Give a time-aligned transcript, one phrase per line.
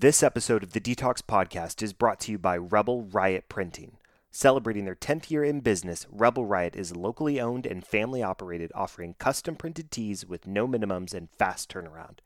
[0.00, 3.96] This episode of the DTALKS Podcast is brought to you by Rebel Riot Printing.
[4.30, 9.16] Celebrating their 10th year in business, Rebel Riot is locally owned and family operated, offering
[9.18, 12.18] custom printed tees with no minimums and fast turnaround.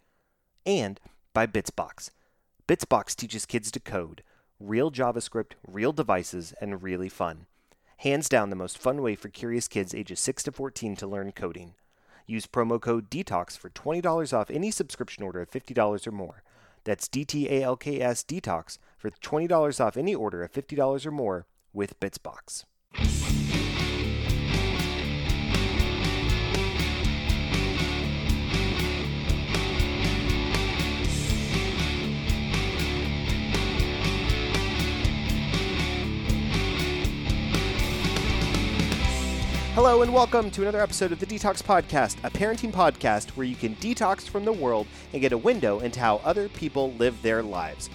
[0.66, 1.00] And
[1.32, 2.11] by Bitsbox.
[2.69, 4.23] Bitsbox teaches kids to code
[4.61, 7.46] real JavaScript, real devices, and really fun.
[7.96, 11.32] Hands down, the most fun way for curious kids ages 6 to 14 to learn
[11.32, 11.73] coding.
[12.27, 16.43] Use promo code DETOX for $20 off any subscription order of $50 or more.
[16.85, 22.65] That's DTALKS Detox for $20 off any order of $50 or more with Bitsbox.
[39.75, 43.57] Hello and welcome to another episode of the DTALKS Podcast, a parenting podcast where you
[43.57, 47.43] can detox from the world and get a window into how other people live their
[47.43, 47.89] lives.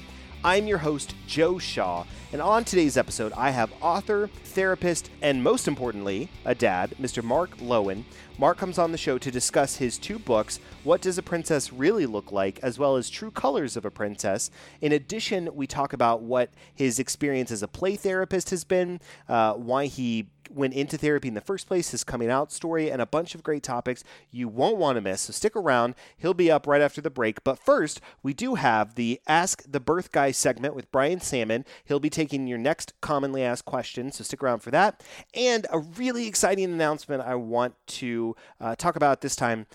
[0.43, 5.67] I'm your host, Joe Shaw, and on today's episode, I have author, therapist, and most
[5.67, 7.23] importantly, a dad, Mr.
[7.23, 8.03] Mark Loewen.
[8.37, 12.05] Mark comes on the show to discuss his two books, What Does a Princess Really
[12.05, 14.51] Look Like, as well as True Colors of a Princess.
[14.81, 19.53] In addition, we talk about what his experience as a play therapist has been, uh,
[19.53, 23.05] why he went into therapy in the first place, his coming out story, and a
[23.05, 25.21] bunch of great topics you won't want to miss.
[25.21, 25.95] So stick around.
[26.17, 27.43] He'll be up right after the break.
[27.43, 31.65] But first, we do have the Ask the Birth Guy segment with Brian Salmon.
[31.83, 34.11] He'll be taking your next commonly asked question.
[34.11, 35.03] so stick around for that.
[35.33, 39.67] And a really exciting announcement I want to uh, talk about this time.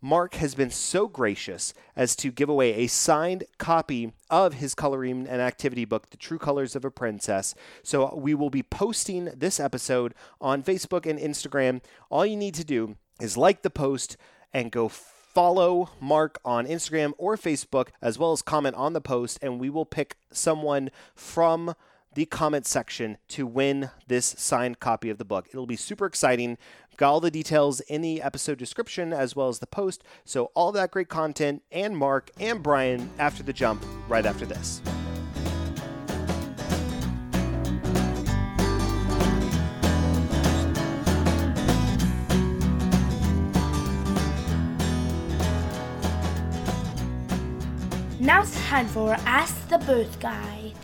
[0.00, 5.26] Mark has been so gracious as to give away a signed copy of his coloring
[5.28, 7.54] and activity book, The True Colors of a Princess.
[7.82, 11.82] So we will be posting this episode on Facebook and Instagram.
[12.10, 14.16] All you need to do is like the post
[14.52, 19.38] and go follow Mark on Instagram or Facebook, as well as comment on the post,
[19.42, 21.74] and we will pick someone from
[22.14, 25.46] the comment section to win this signed copy of the book.
[25.50, 26.58] It'll be super exciting.
[26.98, 30.02] Got all the details in the episode description as well as the post.
[30.24, 34.82] So, all that great content and Mark and Brian after the jump right after this.
[48.18, 50.74] Now it's time for Ask the Birth Guy.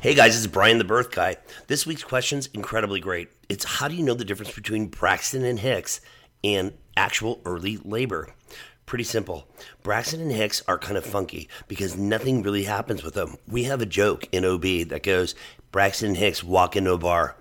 [0.00, 1.36] Hey guys, this is Brian the Birth Guy.
[1.66, 3.35] This week's question's incredibly great.
[3.48, 6.00] It's how do you know the difference between Braxton and Hicks
[6.42, 8.34] and actual early labor?
[8.86, 9.48] Pretty simple.
[9.82, 13.36] Braxton and Hicks are kind of funky because nothing really happens with them.
[13.48, 15.34] We have a joke in OB that goes
[15.72, 17.36] Braxton and Hicks walk into a bar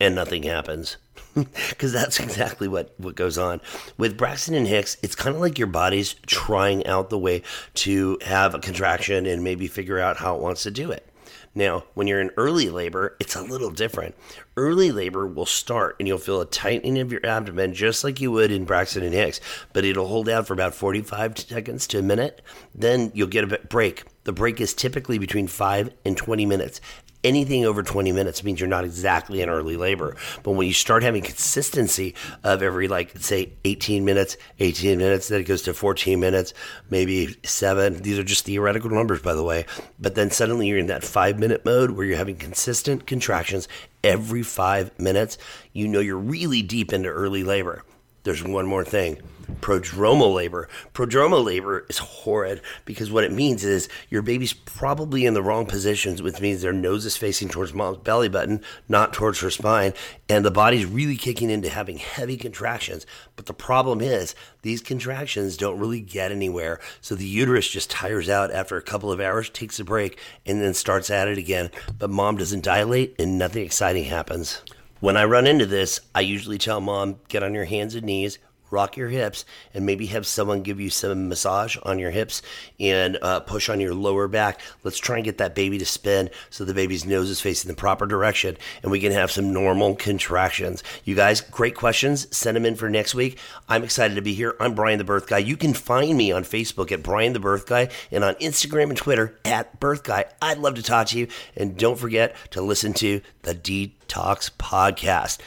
[0.00, 0.96] and nothing happens.
[1.34, 3.62] Because that's exactly what, what goes on.
[3.96, 7.42] With Braxton and Hicks, it's kind of like your body's trying out the way
[7.74, 11.08] to have a contraction and maybe figure out how it wants to do it.
[11.54, 14.14] Now, when you're in early labor, it's a little different.
[14.56, 18.32] Early labor will start and you'll feel a tightening of your abdomen just like you
[18.32, 19.40] would in Braxton and Hicks,
[19.72, 22.40] but it'll hold out for about 45 seconds to a minute.
[22.74, 24.04] Then you'll get a break.
[24.24, 26.80] The break is typically between 5 and 20 minutes
[27.24, 30.16] anything over 20 minutes means you're not exactly in early labor.
[30.42, 35.40] But when you start having consistency of every, like, say, 18 minutes, 18 minutes, then
[35.40, 36.54] it goes to 14 minutes,
[36.90, 38.02] maybe seven.
[38.02, 39.66] These are just theoretical numbers, by the way.
[39.98, 43.68] But then suddenly you're in that five minute mode where you're having consistent contractions
[44.02, 45.38] every five minutes.
[45.72, 47.84] You know you're really deep into early labor.
[48.24, 49.20] There's one more thing
[49.60, 50.68] prodromal labor.
[50.94, 55.66] Prodromal labor is horrid because what it means is your baby's probably in the wrong
[55.66, 59.92] positions, which means their nose is facing towards mom's belly button, not towards her spine,
[60.28, 63.06] and the body's really kicking into having heavy contractions.
[63.36, 68.28] But the problem is these contractions don't really get anywhere, so the uterus just tires
[68.28, 71.70] out after a couple of hours, takes a break, and then starts at it again.
[71.98, 74.62] But mom doesn't dilate and nothing exciting happens.
[75.02, 78.38] When I run into this, I usually tell mom, get on your hands and knees,
[78.72, 79.44] rock your hips,
[79.74, 82.42] and maybe have someone give you some massage on your hips
[82.80, 84.60] and uh, push on your lower back.
[84.82, 87.76] Let's try and get that baby to spin so the baby's nose is facing the
[87.76, 90.82] proper direction and we can have some normal contractions.
[91.04, 92.34] You guys, great questions.
[92.36, 93.38] Send them in for next week.
[93.68, 94.56] I'm excited to be here.
[94.58, 95.38] I'm Brian the Birth Guy.
[95.38, 98.96] You can find me on Facebook at Brian the Birth Guy and on Instagram and
[98.96, 100.24] Twitter at Birth Guy.
[100.40, 101.28] I'd love to talk to you.
[101.56, 105.38] And don't forget to listen to the DTALKS Podcast.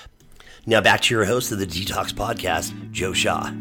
[0.67, 3.51] Now back to your host of the DTALKS Podcast, Joe Shaw.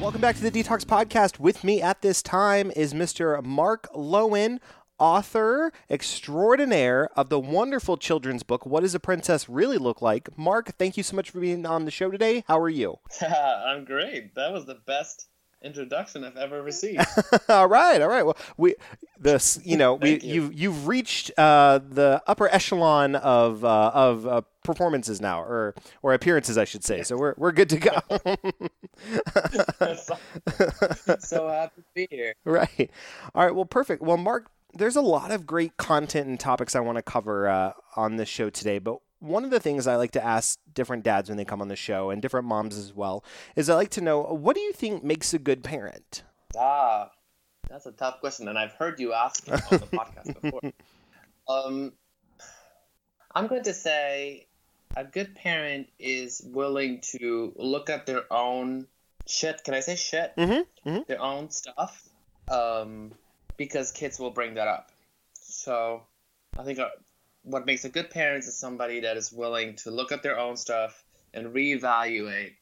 [0.00, 1.38] Welcome back to the DTALKS Podcast.
[1.38, 3.44] With me at this time is Mr.
[3.44, 4.58] Mark Loewen,
[4.98, 10.36] author extraordinaire of the wonderful children's book, What Does a Princess Really Look Like?
[10.38, 12.44] Mark, thank you so much for being on the show today.
[12.46, 12.98] How are you?
[13.22, 14.34] I'm great.
[14.34, 15.28] That was the best
[15.64, 17.04] introduction I've ever received.
[17.48, 18.22] all right, all right.
[18.24, 18.74] Well, we
[19.18, 20.34] this you know we you.
[20.34, 26.12] you've you've reached uh, the upper echelon of uh, of uh, performances now, or or
[26.12, 27.02] appearances, I should say.
[27.02, 27.98] So we're we're good to go.
[29.96, 30.16] so,
[31.18, 32.34] so happy to be here.
[32.44, 32.90] right.
[33.34, 33.54] All right.
[33.54, 34.02] Well, perfect.
[34.02, 37.72] Well, Mark, there's a lot of great content and topics I want to cover uh,
[37.96, 41.28] on this show today, but one of the things I like to ask different dads
[41.28, 43.24] when they come on the show and different moms as well
[43.56, 46.22] is I like to know what do you think makes a good parent?
[46.56, 47.10] Ah,
[47.68, 50.60] that's a tough question, and I've heard you ask it on the podcast before.
[51.46, 51.92] Um,
[53.34, 54.46] I'm going to say
[54.96, 58.86] a good parent is willing to look at their own
[59.26, 59.62] shit.
[59.62, 60.34] Can I say shit?
[60.38, 60.88] Mm-hmm.
[60.88, 61.02] mm-hmm.
[61.06, 62.08] Their own stuff,
[62.48, 63.12] um,
[63.56, 64.90] because kids will bring that up.
[65.34, 66.02] So
[66.58, 66.88] I think uh,
[67.42, 70.56] what makes a good parent is somebody that is willing to look at their own
[70.56, 72.52] stuff and reevaluate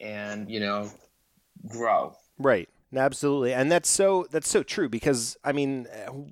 [0.00, 0.90] and you know
[1.68, 2.16] grow.
[2.38, 2.68] Right.
[2.96, 3.52] Absolutely.
[3.52, 5.86] And that's so that's so true because i mean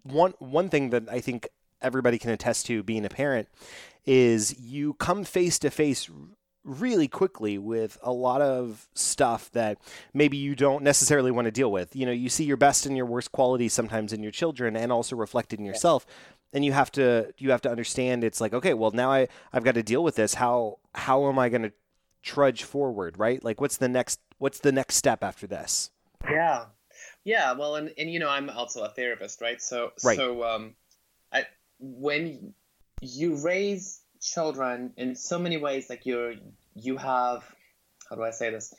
[0.04, 1.48] one one thing that i think
[1.80, 3.48] everybody can attest to being a parent
[4.06, 6.08] is you come face to face
[6.64, 9.78] really quickly with a lot of stuff that
[10.14, 11.96] maybe you don't necessarily want to deal with.
[11.96, 14.92] You know, you see your best and your worst qualities sometimes in your children and
[14.92, 16.06] also reflected in yourself.
[16.52, 19.64] And you have to you have to understand it's like, okay, well now I, I've
[19.64, 20.34] got to deal with this.
[20.34, 21.72] How how am I gonna
[22.22, 23.42] trudge forward, right?
[23.42, 25.90] Like what's the next what's the next step after this?
[26.28, 26.66] Yeah.
[27.24, 29.60] Yeah, well and, and you know, I'm also a therapist, right?
[29.62, 30.16] So right.
[30.16, 30.74] so um
[31.32, 31.46] I
[31.80, 32.54] when
[33.00, 36.34] you raise children in so many ways like you're
[36.74, 37.42] you have
[38.08, 38.72] how do i say this?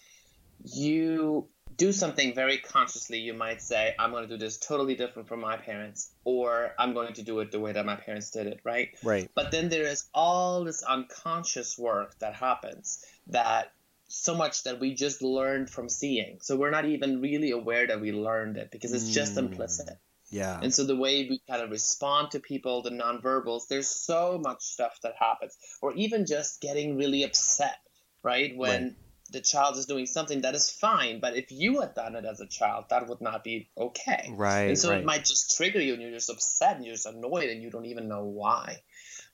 [0.64, 5.28] You do something very consciously you might say i'm going to do this totally different
[5.28, 8.48] from my parents or i'm going to do it the way that my parents did
[8.48, 8.90] it right?
[9.04, 9.30] Right.
[9.36, 13.72] But then there is all this unconscious work that happens that
[14.08, 16.38] so much that we just learned from seeing.
[16.42, 19.40] So we're not even really aware that we learned it because it's just mm.
[19.40, 19.98] implicit
[20.34, 20.60] yeah.
[20.62, 24.64] And so the way we kind of respond to people, the nonverbals, there's so much
[24.64, 25.56] stuff that happens.
[25.82, 27.78] Or even just getting really upset,
[28.24, 28.58] right?
[28.58, 28.94] When right.
[29.32, 32.42] the child is doing something that is fine, but if you had done it as
[32.42, 34.34] a child, that would not be okay.
[34.34, 34.70] Right.
[34.70, 35.02] And so right.
[35.02, 37.70] it might just trigger you and you're just upset and you're just annoyed and you
[37.70, 38.78] don't even know why.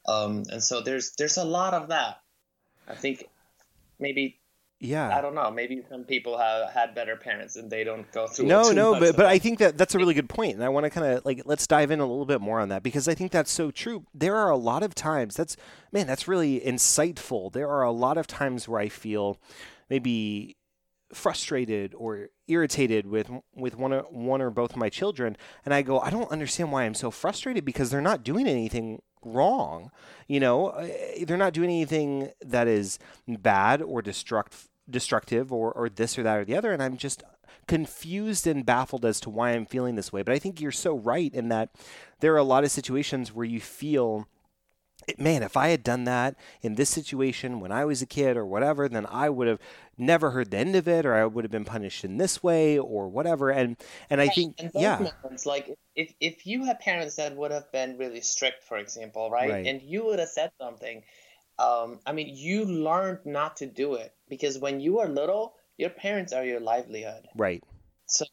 [0.06, 2.18] Um, and so there's there's a lot of that.
[2.88, 3.24] I think
[4.00, 4.39] maybe
[4.80, 5.16] yeah.
[5.16, 5.52] I don't know.
[5.52, 9.16] Maybe some people have had better parents and they don't go through no no but,
[9.16, 11.26] but i think that that's a really good point and i want to kind of
[11.26, 13.72] like let's dive in a little bit more on that because i think that's so
[13.72, 14.06] true.
[14.14, 15.58] There are a lot of times that's
[15.92, 17.52] man that's really insightful.
[17.52, 19.38] There are a lot of times where i feel
[19.90, 20.56] maybe
[21.14, 25.36] frustrated or irritated with with one or one or both of my children
[25.66, 29.02] and I go I don't understand why I'm so frustrated because they're not doing anything
[29.24, 29.92] wrong
[30.28, 35.90] you know eh, they're not doing anything that is bad or destruct destructive or or
[35.90, 36.72] this or that or the other.
[36.72, 37.24] And I'm just
[37.68, 40.24] confused and baffled as to why I'm feeling this way.
[40.24, 41.70] But I think you're so right in that
[42.20, 44.28] there are a lot of situations where you feel
[45.18, 48.46] man, if I had done that in this situation when I was a kid or
[48.46, 49.60] whatever, then I would have
[49.98, 52.78] never heard the end of it, or I would have been punished in this way
[52.78, 53.50] or whatever.
[53.50, 53.78] And
[54.10, 57.98] and I think, yeah, moments, like if if you had parents that would have been
[57.98, 59.66] really strict, for example, right, right.
[59.66, 61.04] and you would have said something,
[61.58, 65.90] um, I mean, you learned not to do it because when you are little, your
[65.90, 67.64] parents are your livelihood, right.
[68.06, 68.26] So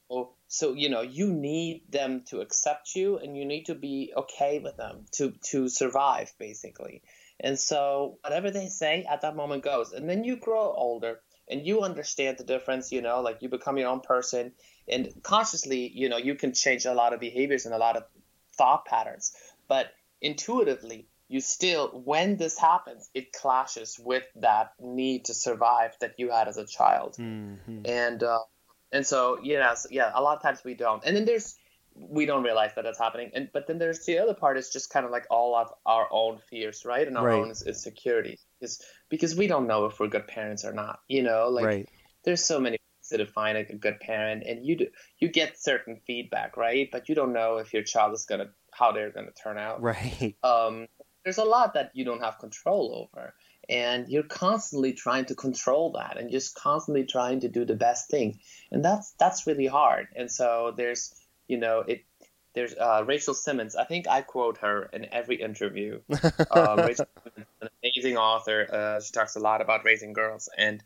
[0.48, 4.60] so you know you need them to accept you and you need to be okay
[4.62, 7.02] with them to to survive basically.
[7.40, 9.92] And so whatever they say at that moment goes.
[9.92, 13.76] And then you grow older and you understand the difference you know like you become
[13.76, 14.52] your own person
[14.88, 18.04] and consciously you know you can change a lot of behaviors and a lot of
[18.56, 19.34] thought patterns.
[19.68, 26.14] But intuitively you still when this happens it clashes with that need to survive that
[26.18, 27.16] you had as a child.
[27.18, 27.80] Mm-hmm.
[27.84, 28.38] and uh,
[28.96, 31.04] and so, yeah, so, yeah, a lot of times we don't.
[31.04, 31.54] And then there's
[31.98, 33.30] we don't realize that that's happening.
[33.34, 36.08] And but then there's the other part is just kind of like all of our
[36.10, 37.06] own fears, right?
[37.06, 37.38] And our right.
[37.38, 38.44] own insecurities.
[38.58, 41.00] Because because we don't know if we're good parents or not.
[41.08, 41.88] You know, like right.
[42.24, 44.86] there's so many ways to define a good parent, and you do,
[45.18, 46.88] you get certain feedback, right?
[46.90, 49.82] But you don't know if your child is gonna how they're gonna turn out.
[49.82, 50.36] Right.
[50.42, 50.86] Um,
[51.24, 53.34] there's a lot that you don't have control over
[53.68, 58.08] and you're constantly trying to control that and just constantly trying to do the best
[58.10, 58.38] thing
[58.70, 61.14] and that's that's really hard and so there's
[61.48, 62.04] you know it
[62.56, 63.76] there's uh, Rachel Simmons.
[63.76, 66.00] I think I quote her in every interview.
[66.50, 68.66] Um, Rachel Simmons, an amazing author.
[68.72, 70.82] Uh, she talks a lot about raising girls, and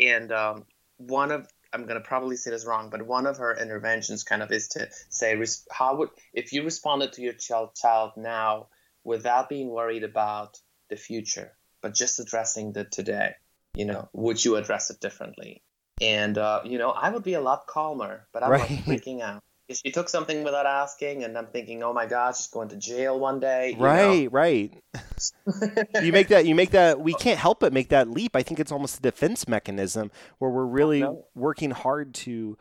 [0.00, 0.64] and um,
[0.96, 4.50] one of I'm gonna probably say this wrong, but one of her interventions kind of
[4.50, 5.38] is to say,
[5.70, 8.68] how would if you responded to your child child now
[9.04, 11.52] without being worried about the future,
[11.84, 13.34] but just addressing the today,
[13.74, 15.62] you know, would you address it differently?
[16.00, 18.70] And uh, you know, I would be a lot calmer, but I'm right.
[18.70, 22.46] not freaking out she took something without asking, and I'm thinking, oh my gosh, she's
[22.48, 23.74] going to jail one day.
[23.78, 24.30] right, know?
[24.30, 24.74] right.
[26.02, 26.44] you make that.
[26.44, 27.00] You make that.
[27.00, 28.36] We can't help but make that leap.
[28.36, 31.24] I think it's almost a defense mechanism where we're really no.
[31.34, 32.58] working hard to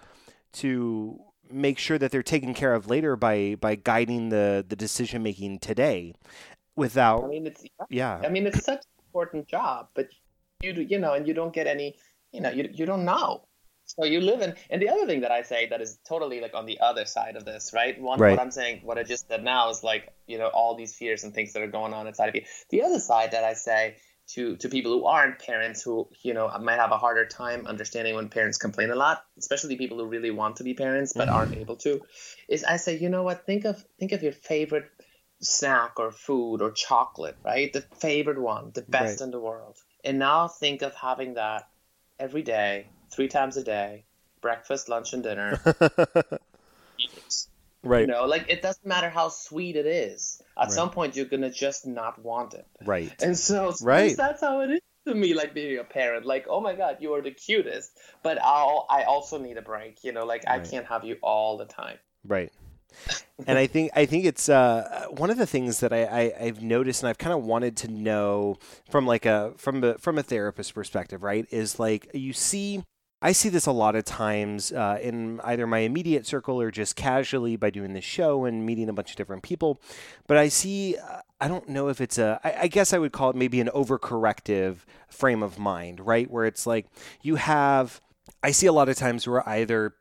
[0.53, 1.19] to
[1.51, 5.59] make sure that they're taken care of later by by guiding the the decision making
[5.59, 6.13] today.
[6.75, 8.19] Without, I mean, it's yeah.
[8.23, 8.81] I mean, it's such
[9.13, 10.09] important job, but
[10.61, 11.95] you do you know, and you don't get any.
[12.31, 13.45] You know, you you don't know
[13.85, 16.53] so you live in, and the other thing that I say that is totally like
[16.55, 17.99] on the other side of this, right?
[17.99, 18.31] One, right.
[18.31, 21.23] what I'm saying, what I just said now is like, you know, all these fears
[21.23, 22.43] and things that are going on inside of you.
[22.69, 23.97] The other side that I say
[24.29, 28.15] to to people who aren't parents, who you know might have a harder time understanding
[28.15, 31.35] when parents complain a lot, especially people who really want to be parents but mm-hmm.
[31.35, 32.01] aren't able to,
[32.47, 33.45] is I say, you know what?
[33.45, 34.89] Think of think of your favorite
[35.43, 37.71] snack or food or chocolate, right?
[37.71, 39.25] The favorite one, the best right.
[39.25, 41.67] in the world, and now think of having that
[42.19, 44.05] every day three times a day,
[44.41, 45.59] breakfast, lunch, and dinner.
[47.83, 48.01] right.
[48.01, 50.41] You know, like it doesn't matter how sweet it is.
[50.57, 50.71] At right.
[50.71, 52.65] some point, you're gonna just not want it.
[52.83, 53.13] Right.
[53.21, 54.15] And so, right.
[54.15, 56.25] that's how it is to me, like being a parent.
[56.25, 60.03] Like, oh my god, you are the cutest, but I'll I also need a break.
[60.03, 60.61] You know, like right.
[60.61, 61.97] I can't have you all the time.
[62.25, 62.51] Right.
[63.47, 66.61] And I think I think it's uh, one of the things that I, I, have
[66.61, 68.57] noticed and I've kind of wanted to know
[68.89, 71.45] from like a from a from a therapist perspective, right?
[71.49, 72.83] Is like you see
[73.23, 76.97] I see this a lot of times uh, in either my immediate circle or just
[76.97, 79.81] casually by doing this show and meeting a bunch of different people.
[80.27, 83.13] But I see, uh, I don't know if it's a, I, I guess I would
[83.13, 86.29] call it maybe an overcorrective frame of mind, right?
[86.29, 86.87] Where it's like
[87.21, 88.01] you have,
[88.43, 89.95] I see a lot of times where either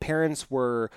[0.00, 0.90] parents were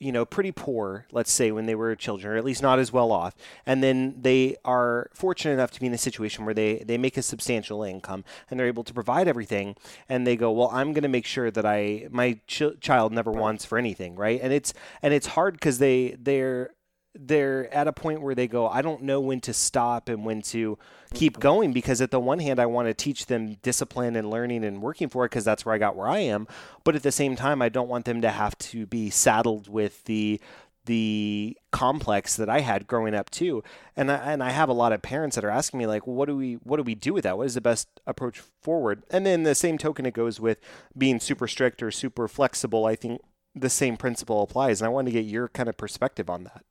[0.00, 2.90] you know, pretty poor, let's say, when they were children, or at least not as
[2.90, 3.34] well off,
[3.66, 7.18] and then they are fortunate enough to be in a situation where they, they make
[7.18, 9.76] a substantial income and they're able to provide everything,
[10.08, 13.30] and they go, well, I'm going to make sure that I my ch- child never
[13.30, 14.40] wants for anything, right?
[14.42, 16.70] And it's and it's hard because they they're
[17.14, 20.42] they're at a point where they go, I don't know when to stop and when
[20.42, 20.78] to
[21.12, 24.64] keep going because at the one hand I want to teach them discipline and learning
[24.64, 26.46] and working for it because that's where I got where I am,
[26.84, 30.04] but at the same time I don't want them to have to be saddled with
[30.04, 30.40] the
[30.86, 33.62] the complex that I had growing up too.
[33.96, 36.16] And I, and I have a lot of parents that are asking me like, well,
[36.16, 37.36] what do we what do we do with that?
[37.36, 39.02] What is the best approach forward?
[39.10, 40.58] And then the same token it goes with
[40.96, 42.86] being super strict or super flexible.
[42.86, 43.20] I think
[43.54, 46.64] the same principle applies and I wanted to get your kind of perspective on that.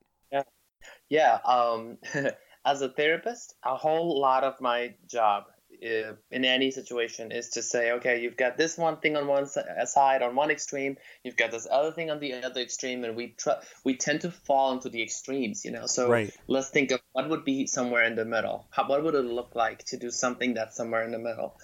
[1.09, 1.97] Yeah, um,
[2.65, 5.45] as a therapist, a whole lot of my job
[5.83, 9.47] uh, in any situation is to say, okay, you've got this one thing on one
[9.47, 13.27] side, on one extreme, you've got this other thing on the other extreme, and we
[13.37, 15.85] tr- we tend to fall into the extremes, you know.
[15.85, 16.33] So right.
[16.47, 18.67] let's think of what would be somewhere in the middle.
[18.71, 21.55] How, what would it look like to do something that's somewhere in the middle?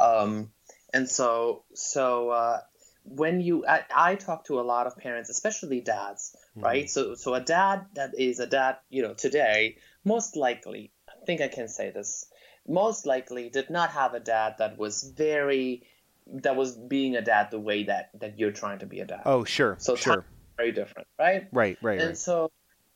[0.00, 0.50] Um,
[0.92, 2.60] and so so uh,
[3.04, 6.64] when you I, I, talk to a lot of parents especially dads mm-hmm.
[6.64, 11.24] right so so a dad that is a dad you know today most likely i
[11.24, 12.26] think i can say this
[12.68, 15.82] most likely did not have a dad that was very
[16.26, 19.22] that was being a dad the way that that you're trying to be a dad
[19.24, 20.24] oh sure so sure
[20.56, 22.18] very different right right right and right.
[22.18, 22.50] so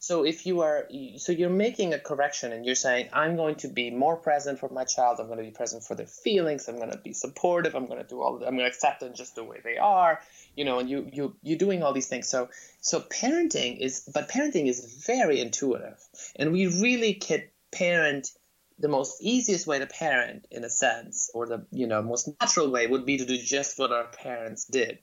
[0.05, 3.69] so if you are, so you're making a correction and you're saying, I'm going to
[3.69, 5.19] be more present for my child.
[5.19, 6.69] I'm going to be present for their feelings.
[6.69, 7.75] I'm going to be supportive.
[7.75, 8.35] I'm going to do all.
[8.35, 10.21] I'm going to accept them just the way they are.
[10.57, 12.29] You know, and you you you're doing all these things.
[12.29, 15.99] So so parenting is, but parenting is very intuitive,
[16.37, 18.29] and we really can parent.
[18.77, 22.71] The most easiest way to parent, in a sense, or the you know most natural
[22.71, 24.99] way, would be to do just what our parents did.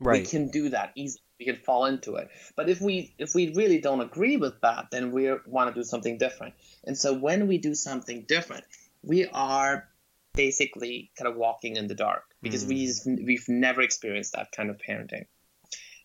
[0.00, 0.22] Right.
[0.22, 2.28] We can do that easily we can fall into it.
[2.54, 5.82] But if we if we really don't agree with that, then we want to do
[5.82, 6.54] something different.
[6.84, 8.64] And so when we do something different,
[9.02, 9.88] we are
[10.34, 12.68] basically kind of walking in the dark because mm.
[13.06, 15.24] we we've never experienced that kind of parenting.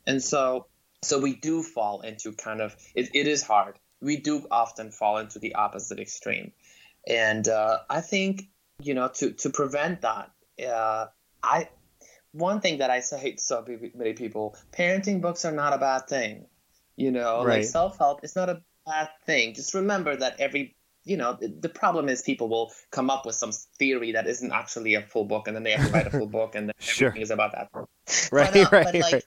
[0.07, 0.67] And so
[1.03, 3.75] so we do fall into kind of it, it is hard.
[4.01, 6.53] We do often fall into the opposite extreme.
[7.07, 8.47] And uh, I think
[8.81, 10.31] you know to to prevent that,
[10.65, 11.07] uh,
[11.43, 11.69] I
[12.35, 13.65] one thing that I say to so
[13.95, 16.47] many people, parenting books are not a bad thing.
[16.97, 17.59] You know, right.
[17.59, 19.53] like self help is not a bad thing.
[19.53, 20.75] Just remember that every
[21.05, 24.95] you know, the problem is people will come up with some theory that isn't actually
[24.95, 27.09] a full book, and then they have to write a full book, and then sure.
[27.09, 27.69] everything is about that.
[28.31, 29.23] Right, but, uh, right, but like, right.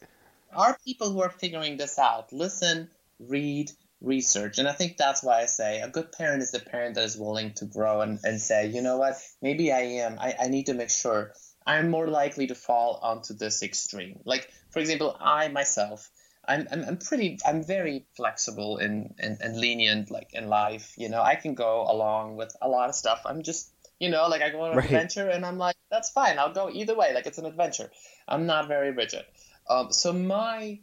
[0.52, 2.32] Are people who are figuring this out?
[2.32, 2.88] Listen,
[3.20, 6.96] read, research, and I think that's why I say a good parent is the parent
[6.96, 10.18] that is willing to grow and, and say, you know what, maybe I am.
[10.18, 11.32] I, I need to make sure
[11.68, 14.20] I'm more likely to fall onto this extreme.
[14.24, 16.10] Like, for example, I myself,
[16.46, 20.94] I'm, I'm, I'm pretty, I'm very flexible and, and, and lenient, like in life.
[20.96, 23.20] You know, I can go along with a lot of stuff.
[23.26, 23.70] I'm just,
[24.00, 24.86] you know, like I go on an Right.
[24.86, 26.38] adventure and I'm like, that's fine.
[26.38, 27.12] I'll go either way.
[27.14, 27.90] Like it's an adventure.
[28.26, 29.24] I'm not very rigid.
[29.68, 30.80] Um, so my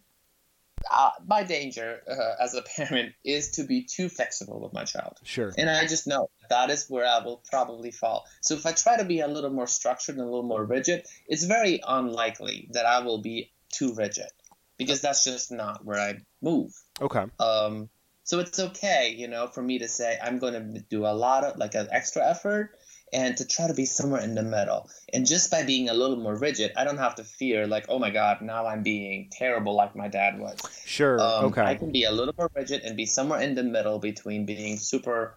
[0.92, 5.18] uh, my danger uh, as a parent is to be too flexible with my child.
[5.24, 5.52] Sure.
[5.58, 8.26] And I just know that is where I will probably fall.
[8.42, 11.06] So if I try to be a little more structured and a little more rigid,
[11.28, 14.30] it's very unlikely that I will be too rigid
[14.78, 16.74] because that's just not where I move.
[17.02, 17.26] Okay.
[17.40, 17.90] Um,
[18.24, 21.44] so it's okay, you know, for me to say I'm going to do a lot
[21.44, 22.72] of like an extra effort
[23.14, 24.90] and to try to be somewhere in the middle.
[25.14, 28.00] And just by being a little more rigid, I don't have to fear like, oh
[28.00, 30.60] my God, now I'm being terrible like my dad was.
[30.86, 31.22] Sure.
[31.22, 31.62] Um, okay.
[31.62, 34.78] I can be a little more rigid and be somewhere in the middle between being
[34.78, 35.36] super,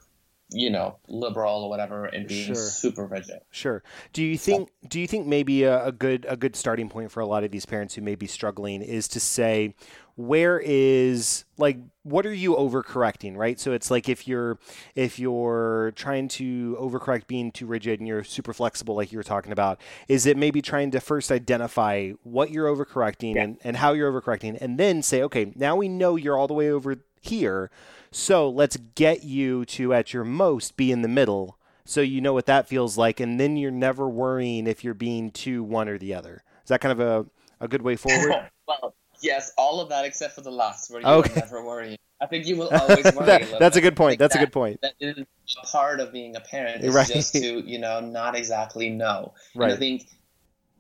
[0.51, 2.55] you know, liberal or whatever and being Sure.
[2.55, 3.41] super rigid.
[3.51, 3.83] Sure.
[4.13, 7.21] Do you think do you think maybe a, a good a good starting point for
[7.21, 9.75] a lot of these parents who may be struggling is to say
[10.17, 13.61] where is like what are you overcorrecting, right?
[13.61, 14.59] So it's like if you're
[14.95, 19.25] if you're trying to overcorrect being too rigid and you're super flexible like you were
[19.25, 23.93] talking about, is it maybe trying to first identify what you're overcorrecting and, and how
[23.93, 27.71] you're overcorrecting and then say, okay, now we know you're all the way over here.
[28.11, 32.35] So let's get you to at your most be in the middle so you know
[32.35, 35.97] what that feels like and then you're never worrying if you're being too one or
[35.99, 37.27] the other is that kind of a,
[37.65, 38.31] a good way forward
[38.69, 41.35] well, yes, all of that except for the last where you Okay.
[41.35, 41.97] never worry.
[42.21, 43.25] I think you will always worry.
[43.25, 45.25] a That- little that's a good point Like that's a good point That is
[45.71, 47.07] part of being a parent is Right.
[47.07, 49.35] just to, you know, not exactly know.
[49.55, 50.09] And I think,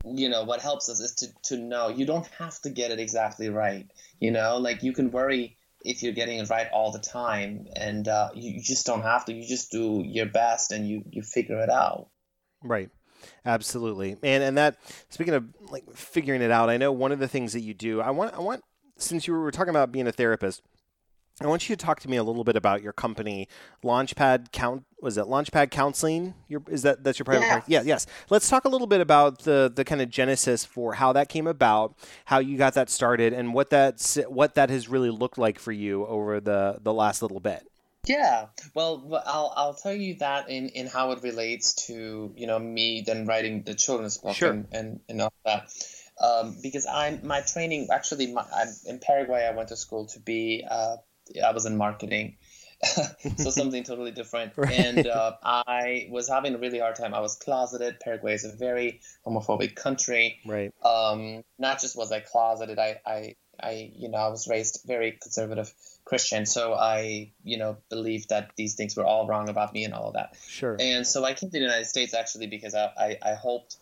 [0.04, 3.00] you know, what helps us is to, to know you don't have to get it
[3.00, 3.86] exactly right.
[4.20, 8.08] You know, like you can worry if you're getting it right all the time and
[8.08, 9.32] uh, you, you just don't have to.
[9.32, 12.08] You just do your best and you, you figure it out.
[12.62, 12.90] Right.
[13.44, 14.16] Absolutely.
[14.22, 14.76] And and that
[15.08, 18.00] speaking of like figuring it out, I know one of the things that you do,
[18.00, 18.62] I want I want
[18.96, 20.62] since you were talking about being a therapist,
[21.40, 23.48] I want you to talk to me a little bit about your company,
[23.84, 26.34] Launchpad Count was it Launchpad Counseling?
[26.48, 27.52] Your is that that's your private Yeah.
[27.52, 27.72] practice?
[27.72, 28.06] Yeah, yes.
[28.30, 31.46] Let's talk a little bit about the the kind of genesis for how that came
[31.46, 31.94] about,
[32.26, 35.72] how you got that started and what that's what that has really looked like for
[35.72, 37.66] you over the the last little bit.
[38.06, 42.58] Yeah, well, I'll I'll tell you that in, in how it relates to you know
[42.58, 44.52] me then writing the children's book Sure.
[44.52, 45.68] and, and and all that,
[46.22, 49.44] um, because I'm my training actually my, I'm in Paraguay.
[49.46, 50.96] I went to school to be uh,
[51.44, 52.36] I was in marketing,
[53.38, 54.52] so something totally different.
[54.56, 54.72] Right.
[54.72, 57.14] And uh, I was having a really hard time.
[57.14, 58.00] I was closeted.
[58.00, 60.72] Paraguay is a very homophobic country Right.
[60.84, 65.12] um, not just was I closeted, I, I, I, you know, I was raised very
[65.20, 65.72] conservative
[66.04, 69.92] Christian, so I, you know, believed that these things were all wrong about me and
[69.92, 70.36] all of that.
[70.46, 70.76] Sure.
[70.78, 73.76] And so I came to the United States actually because I, I, I hoped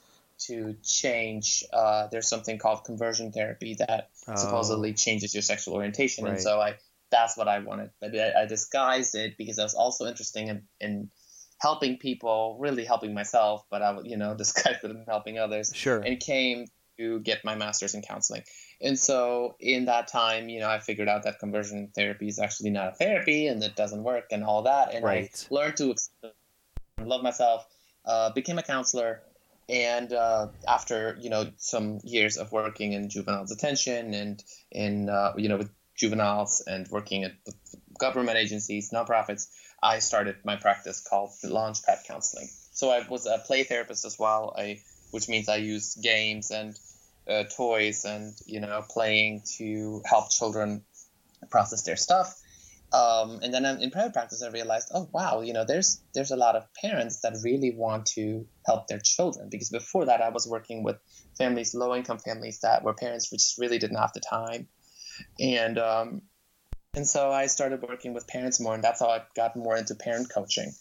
[0.46, 1.64] to change.
[1.72, 6.32] Uh, there's something called conversion therapy that Oh, supposedly changes your sexual orientation, Right.
[6.34, 6.74] and so I,
[7.10, 10.62] that's what I wanted, but I, I disguised it because I was also interested in,
[10.80, 11.10] in
[11.58, 15.72] helping people, really helping myself, but I, would, you know, disguised it in helping others
[15.74, 16.00] Sure.
[16.00, 16.66] and came
[16.98, 18.42] to get my master's in counseling.
[18.80, 22.70] And so in that time, you know, I figured out that conversion therapy is actually
[22.70, 24.94] not a therapy and it doesn't work and all that.
[24.94, 25.46] And Right.
[25.50, 25.94] I learned to
[27.02, 27.66] love myself,
[28.04, 29.22] uh, became a counselor.
[29.68, 35.32] And uh, after, you know, some years of working in juvenile detention and in, uh,
[35.36, 37.32] you know, with juveniles and working at
[37.98, 39.48] government agencies, nonprofits,
[39.82, 42.48] I started my practice called Launchpad Counseling.
[42.72, 44.80] So I was a play therapist as well, I,
[45.10, 46.78] which means I use games and
[47.28, 50.84] uh, toys and you know playing to help children
[51.50, 52.40] process their stuff.
[52.92, 56.36] Um, and then in private practice, I realized, oh wow, you know, there's there's a
[56.36, 60.46] lot of parents that really want to help their children because before that, I was
[60.46, 60.96] working with
[61.36, 64.68] families, low income families that were parents just really didn't have the time,
[65.38, 66.22] and um,
[66.94, 69.94] and so I started working with parents more, and that's how I got more into
[69.94, 70.72] parent coaching.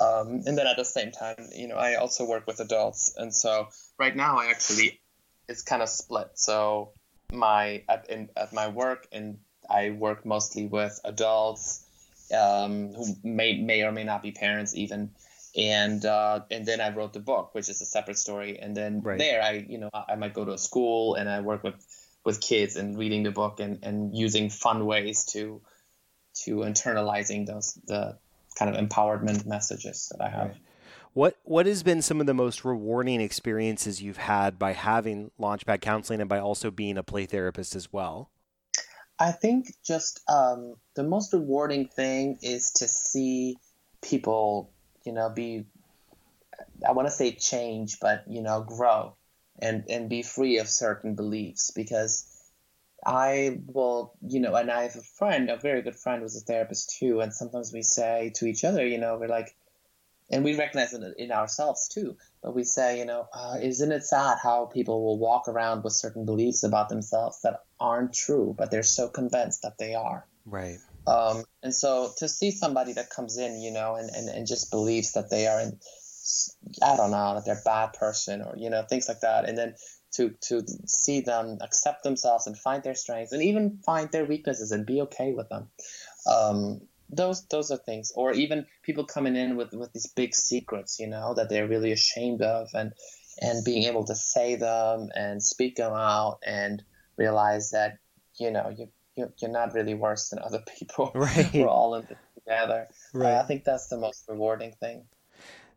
[0.00, 3.34] Um, and then at the same time, you know, I also work with adults, and
[3.34, 5.00] so right now I actually
[5.48, 6.30] it's kind of split.
[6.34, 6.92] So
[7.32, 11.84] my at, in, at my work, and I work mostly with adults
[12.32, 15.10] um, who may may or may not be parents even.
[15.56, 18.58] And uh, and then I wrote the book, which is a separate story.
[18.58, 19.18] And then Right.
[19.18, 21.74] there, I you know I, I might go to a school and I work with
[22.24, 25.60] with kids and reading the book and, and using fun ways to
[26.44, 28.18] to internalizing those the
[28.58, 30.48] kind of empowerment messages that I have.
[30.48, 30.56] Right.
[31.14, 35.80] What what has been some of the most rewarding experiences you've had by having Launchpad
[35.80, 38.30] counseling and by also being a play therapist as well?
[39.18, 43.56] I think just um, the most rewarding thing is to see
[44.00, 44.70] people,
[45.04, 45.66] you know, be,
[46.86, 49.16] I want to say change, but, you know, grow.
[49.60, 52.24] And and be free of certain beliefs because
[53.04, 56.40] I will, you know, and I have a friend, a very good friend who's a
[56.40, 59.54] therapist too, and sometimes we say to each other, you know, we're like,
[60.30, 64.04] and we recognize it in ourselves too, but we say, you know, uh, isn't it
[64.04, 68.70] sad how people will walk around with certain beliefs about themselves that aren't true, but
[68.70, 70.26] they're so convinced that they are.
[70.44, 70.78] Right.
[71.06, 74.70] Um, and so to see somebody that comes in, you know, and, and, and just
[74.70, 75.78] believes that they are in,
[76.82, 79.48] I don't know, that they're a bad person or, you know, things like that.
[79.48, 79.74] And then
[80.12, 84.72] to, to see them accept themselves and find their strengths and even find their weaknesses
[84.72, 85.68] and be okay with them.
[86.30, 91.00] Um, those those are things or even people coming in with with these big secrets
[91.00, 92.92] you know that they're really ashamed of and
[93.40, 96.82] and being able to say them and speak them out and
[97.16, 97.96] realize that
[98.38, 98.88] you know you
[99.38, 101.10] you're not really worse than other people.
[101.14, 101.52] Right.
[101.52, 102.86] We're all in this together.
[103.12, 103.34] Right.
[103.34, 105.04] Uh, I think that's the most rewarding thing.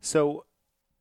[0.02, 0.46] So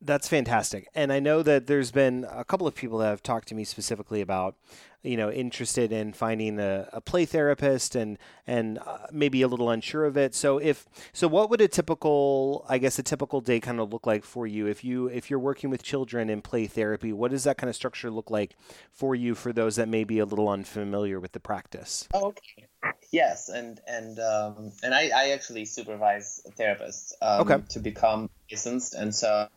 [0.03, 0.89] that's fantastic.
[0.95, 3.65] And I know that there's been a couple of people that have talked to me
[3.65, 4.57] specifically about,
[5.03, 9.69] you know, interested in finding a, a play therapist and and uh, maybe a little
[9.71, 10.35] unsure of it.
[10.35, 14.07] So if so, what would a typical, I guess, a typical day kind of look
[14.07, 17.13] like for you if you if you're working with children in play therapy?
[17.13, 18.57] What does that kind of structure look like
[18.93, 22.09] for you for those that may be a little unfamiliar with the practice?
[22.15, 22.67] Okay.
[23.13, 27.63] Yes, and and um, and I, I actually supervise therapists um, Okay.
[27.71, 29.49] to become licensed, and so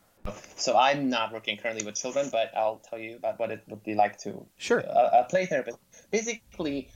[0.56, 3.82] so I'm not working currently with children, but I'll tell you about what it would
[3.82, 4.78] be like to Sure.
[4.78, 5.78] a, a play therapist.
[6.10, 6.88] Basically,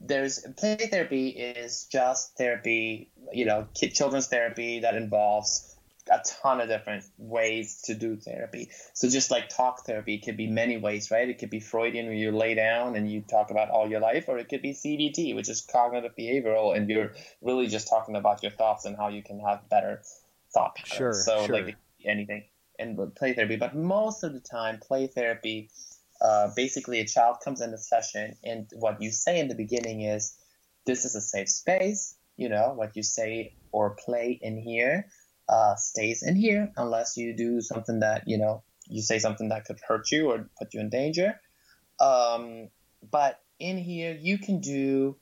[0.00, 5.76] there's play therapy is just therapy, you know, kid, children's therapy that involves
[6.10, 8.70] a ton of different ways to do therapy.
[8.92, 11.28] So just like talk therapy could be many ways, right?
[11.28, 14.24] It could be Freudian where you lay down and you talk about all your life,
[14.26, 18.42] or it could be CBT, which is cognitive behavioral, and you're really just talking about
[18.42, 20.02] your thoughts and how you can have better
[20.52, 20.96] thought patterns.
[20.96, 21.54] Sure, so sure.
[21.54, 22.42] like it could be anything
[22.82, 25.70] in play therapy, but most of the time, play therapy,
[26.20, 30.02] uh, basically a child comes in a session, and what you say in the beginning
[30.02, 30.36] is,
[30.84, 35.06] "This is a safe space." You know what you say or play in here
[35.48, 39.64] uh, stays in here unless you do something that you know you say something that
[39.64, 41.40] could hurt you or put you in danger.
[42.00, 42.68] Um,
[43.10, 45.16] but in here, you can do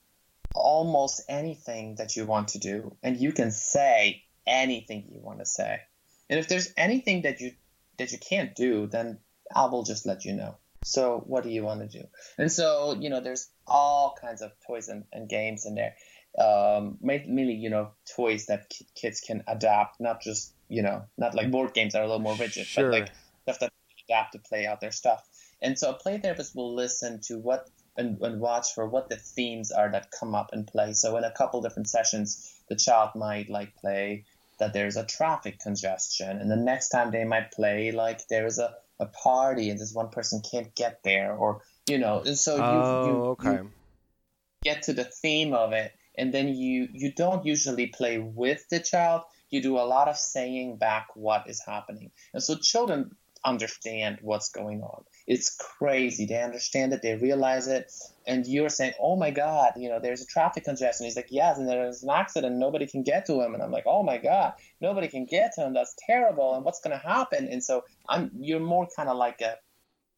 [0.54, 5.46] almost anything that you want to do, and you can say anything you want to
[5.46, 5.80] say.
[6.30, 7.52] And if there's anything that you
[7.98, 9.18] that you can't do, then
[9.54, 10.56] I will just let you know.
[10.82, 12.06] So what do you want to do?
[12.38, 15.94] And so you know, there's all kinds of toys and, and games in there.
[16.38, 21.34] Um, mainly you know toys that ki- kids can adapt, not just you know not
[21.34, 22.84] like board games that are a little more rigid, Sure.
[22.84, 23.08] but like
[23.42, 25.28] stuff that they adapt to play out their stuff.
[25.60, 29.16] And so a play therapist will listen to what and, and watch for what the
[29.16, 30.92] themes are that come up in play.
[30.92, 34.24] So in a couple different sessions, the child might like play
[34.60, 38.58] that there's a traffic congestion, and the next time they might play like there is
[38.58, 42.56] a, a party and this one person can't get there, or you know, and so
[42.56, 43.12] you, oh, you,
[43.50, 43.62] okay.
[43.62, 43.70] you
[44.62, 48.78] get to the theme of it, and then you you don't usually play with the
[48.80, 49.22] child.
[49.50, 54.50] You do a lot of saying back what is happening, and so children understand what's
[54.50, 55.05] going on.
[55.26, 56.26] It's crazy.
[56.26, 57.03] They understand it.
[57.03, 57.90] They realize it.
[58.26, 61.59] And you're saying, "Oh my God, you know, there's a traffic congestion." He's like, "Yes,"
[61.59, 62.57] and there's an accident.
[62.57, 63.55] Nobody can get to him.
[63.55, 65.74] And I'm like, "Oh my God, nobody can get to him.
[65.74, 66.55] That's terrible.
[66.55, 68.31] And what's going to happen?" And so I'm.
[68.38, 69.57] You're more kind of like a.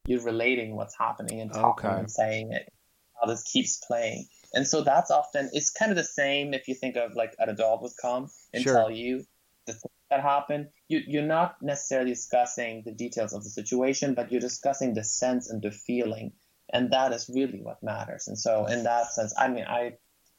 [0.05, 1.99] You're relating what's happening and talking Okay.
[1.99, 2.71] and saying it.
[3.19, 4.27] How this keeps playing.
[4.53, 7.49] And so that's often it's kind of the same if you think of like an
[7.49, 8.73] adult would come and Sure.
[8.73, 9.23] tell you
[9.65, 9.73] the
[10.09, 14.93] that happened, You you're not necessarily discussing the details of the situation, but you're discussing
[14.93, 16.33] the sense and the feeling,
[16.71, 18.27] and that is really what matters.
[18.27, 19.93] And so in that sense, I mean, I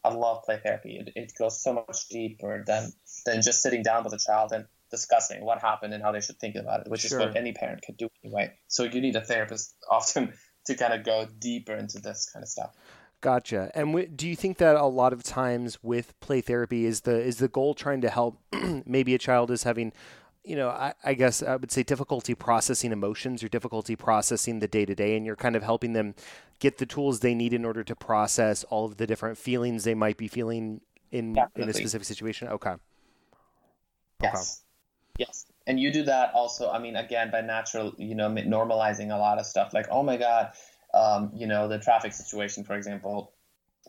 [0.05, 0.97] I love play therapy.
[0.97, 2.93] It, it goes so much deeper than
[3.27, 6.39] than just sitting down with a child and discussing what happened and how they should
[6.39, 7.21] think about it, which Sure.
[7.21, 8.53] is what any parent could do anyway.
[8.69, 10.35] So you need a therapist often
[10.67, 12.75] to kind of go deeper into this kind of stuff.
[13.25, 13.71] Gotcha.
[13.75, 17.19] And w- do you think that a lot of times with play therapy is the
[17.19, 18.39] is the goal trying to help
[18.85, 19.95] maybe a child is having
[20.45, 24.69] you know, I, I guess I would say difficulty processing emotions or difficulty processing the
[24.69, 26.15] day to day, and you're kind of helping them
[26.59, 29.95] get the tools they need in order to process all of the different feelings they
[29.95, 32.49] might be feeling in in a specific situation.
[32.49, 32.75] Okay.
[34.23, 34.65] Yes.
[35.17, 35.47] Yes.
[35.67, 39.39] And you do that also, I mean, again, by natural, you know, normalizing a lot
[39.39, 40.53] of stuff like, oh my God,
[40.95, 43.33] um, you know, the traffic situation, for example,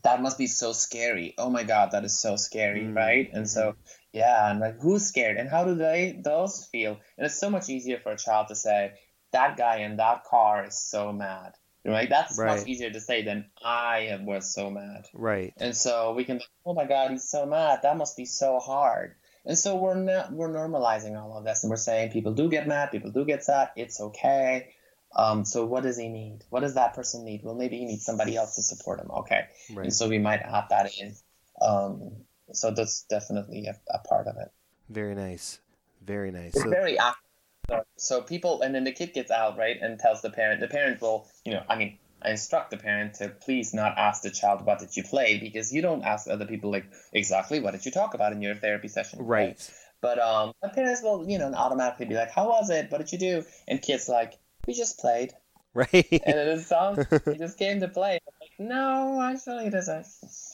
[0.04, 1.34] that must be so scary.
[1.38, 3.30] Oh my God, that is so scary, Mm, right?
[3.32, 3.76] And so,
[4.12, 5.38] yeah, and like, who's scared?
[5.38, 6.98] And how do they, those feel?
[7.18, 8.94] And it's so much easier for a child to say,
[9.32, 11.54] that guy in that car is so mad,
[11.86, 12.10] right?
[12.10, 12.58] That's Right.
[12.58, 15.08] much easier to say than I was so mad.
[15.14, 15.54] Right.
[15.58, 17.80] And so we can, oh my God, he's so mad.
[17.84, 19.16] That must be so hard.
[19.46, 22.68] And so we're not, we're normalizing all of this, and we're saying people do get
[22.68, 23.70] mad, people do get sad.
[23.76, 24.74] It's okay.
[25.16, 26.40] Um, so what does he need?
[26.50, 27.42] What does that person need?
[27.44, 29.10] Well, maybe he needs somebody else to support him.
[29.12, 29.86] Okay, Right.
[29.86, 31.16] and so we might add that in.
[31.62, 32.12] Um,
[32.52, 34.52] so that's definitely a, a part of it.
[34.90, 35.60] Very nice.
[36.04, 36.54] Very nice.
[36.54, 37.22] So, very active.
[37.70, 40.60] So, so people, and then the kid gets out, right, and tells the parent.
[40.60, 44.22] The parent will, you know, I mean, I instruct the parent to please not ask
[44.22, 47.72] the child what did you play because you don't ask other people like exactly what
[47.72, 49.20] did you talk about in your therapy session.
[49.26, 49.58] right.
[50.02, 52.92] But um, parents will, you know, automatically be like, "How was it?
[52.92, 55.34] What did you do?" And kids like, "We just played."
[55.76, 56.08] Right.
[56.26, 58.18] And then it sounds he just came to play.
[58.26, 60.08] I'm like, no, actually, it isn't.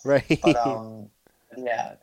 [0.04, 0.40] right.
[0.42, 1.10] But um,
[1.56, 1.94] yeah,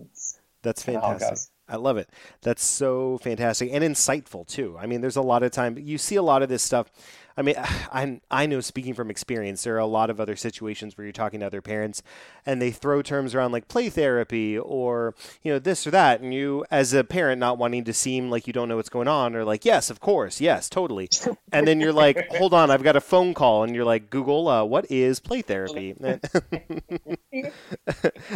[0.00, 1.50] it's That's kinda how it fantastic.
[1.68, 2.08] I love it.
[2.42, 4.76] That's so fantastic and insightful too.
[4.78, 6.90] I mean, there's a lot of time you see a lot of this stuff.
[7.36, 7.56] I mean,
[7.92, 11.12] I I know speaking from experience, there are a lot of other situations where you're
[11.12, 12.02] talking to other parents,
[12.46, 16.32] and they throw terms around like play therapy or you know this or that, and
[16.34, 19.34] you as a parent not wanting to seem like you don't know what's going on,
[19.34, 21.08] or like yes, of course, yes, totally,
[21.52, 24.48] and then you're like, hold on, I've got a phone call, and you're like, Google,
[24.48, 25.94] uh, what is play therapy?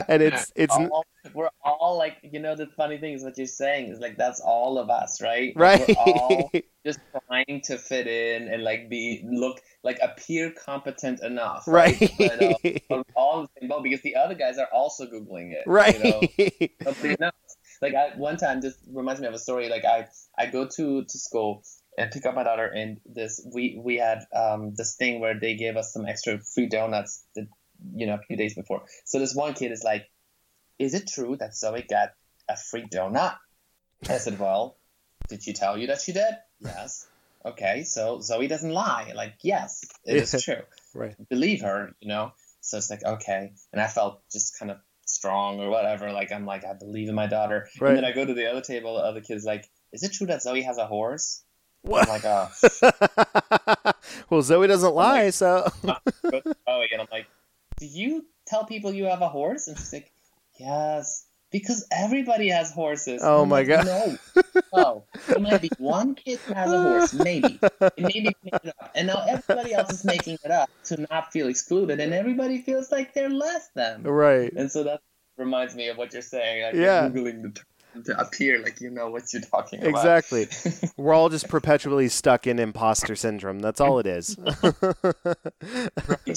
[0.09, 1.05] and it's it's all,
[1.39, 4.41] we're all like, you know, the funny thing is what you're saying is like that's
[4.41, 5.55] all of us, right?
[5.55, 5.89] Like, right.
[5.89, 6.51] We're all
[6.85, 6.99] just
[7.29, 11.97] trying to fit in and like be look like appear competent enough, Right.
[12.19, 12.55] But, uh,
[12.89, 15.97] but all the same boat because the other guys are also googling it, right.
[15.97, 16.93] You know?
[17.21, 17.33] Knows.
[17.81, 19.69] Like I one time, this reminds me of a story.
[19.69, 21.63] Like I I go to to school
[21.97, 25.55] and pick up my daughter, and this we we had um this thing where they
[25.55, 27.47] gave us some extra free donuts, that,
[27.95, 28.83] you know, a few days before.
[29.05, 30.09] So this one kid is like,
[30.79, 32.11] "Is it true that Zoe got
[32.49, 33.37] a free donut?"
[34.09, 34.77] I said, "Well,
[35.29, 37.07] did she tell you that she did?" Yes.
[37.45, 39.13] Okay, so Zoe doesn't lie.
[39.15, 40.63] Like, yes, it is true
[40.95, 41.15] right.
[41.29, 42.33] believe her, you know.
[42.61, 46.13] So it's like okay, and I felt just kind of strong or whatever.
[46.13, 47.69] Like I'm like I believe in my daughter.
[47.81, 47.91] Right.
[47.91, 48.97] And then I go to the other table.
[48.97, 51.43] The other kid's like, "Is it true that Zoe has a horse?"
[51.83, 52.09] What?
[52.09, 53.93] I'm like, "Oh,
[54.31, 55.97] well, Zoe doesn't lie, so oh,
[56.31, 57.27] Zoe," and I'm like,
[57.79, 60.13] "Do you tell people you have a horse?" And she's like,
[60.59, 63.23] "Yes." Because everybody has horses.
[63.25, 63.87] Oh I'm my like, God.
[63.87, 64.43] No,
[64.77, 65.05] no.
[65.29, 67.59] There might be one kid has a horse, maybe.
[67.81, 68.91] And maybe made it up.
[68.95, 72.93] And now everybody else is making it up to not feel excluded, and everybody feels
[72.93, 74.03] like they're less than.
[74.03, 74.53] right.
[74.53, 75.01] And so that
[75.39, 76.65] reminds me of what you're saying.
[76.65, 77.09] Like Yeah.
[77.09, 77.49] googling the
[77.95, 79.89] term to appear like you know what you're talking about.
[79.89, 80.49] Exactly.
[80.99, 83.61] We're all just perpetually stuck in imposter syndrome.
[83.61, 84.37] That's all it is.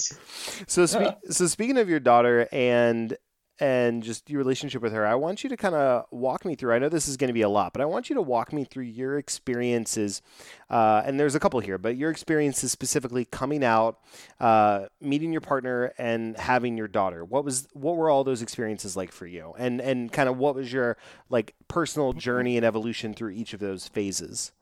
[0.68, 3.18] so, spe- so speaking of your daughter and
[3.62, 6.74] and just your relationship with her, I want you to kind of walk me through.
[6.74, 8.52] I know this is going to be a lot, but I want you to walk
[8.52, 10.24] me through your experiences.
[10.68, 14.00] Uh, and there's a couple here, but your experiences specifically coming out,
[14.40, 17.24] uh, meeting your partner, and having your daughter.
[17.24, 19.54] What was what were all those experiences like for you?
[19.60, 20.98] And and kind of what was your
[21.30, 24.54] like personal journey and evolution through each of those phases?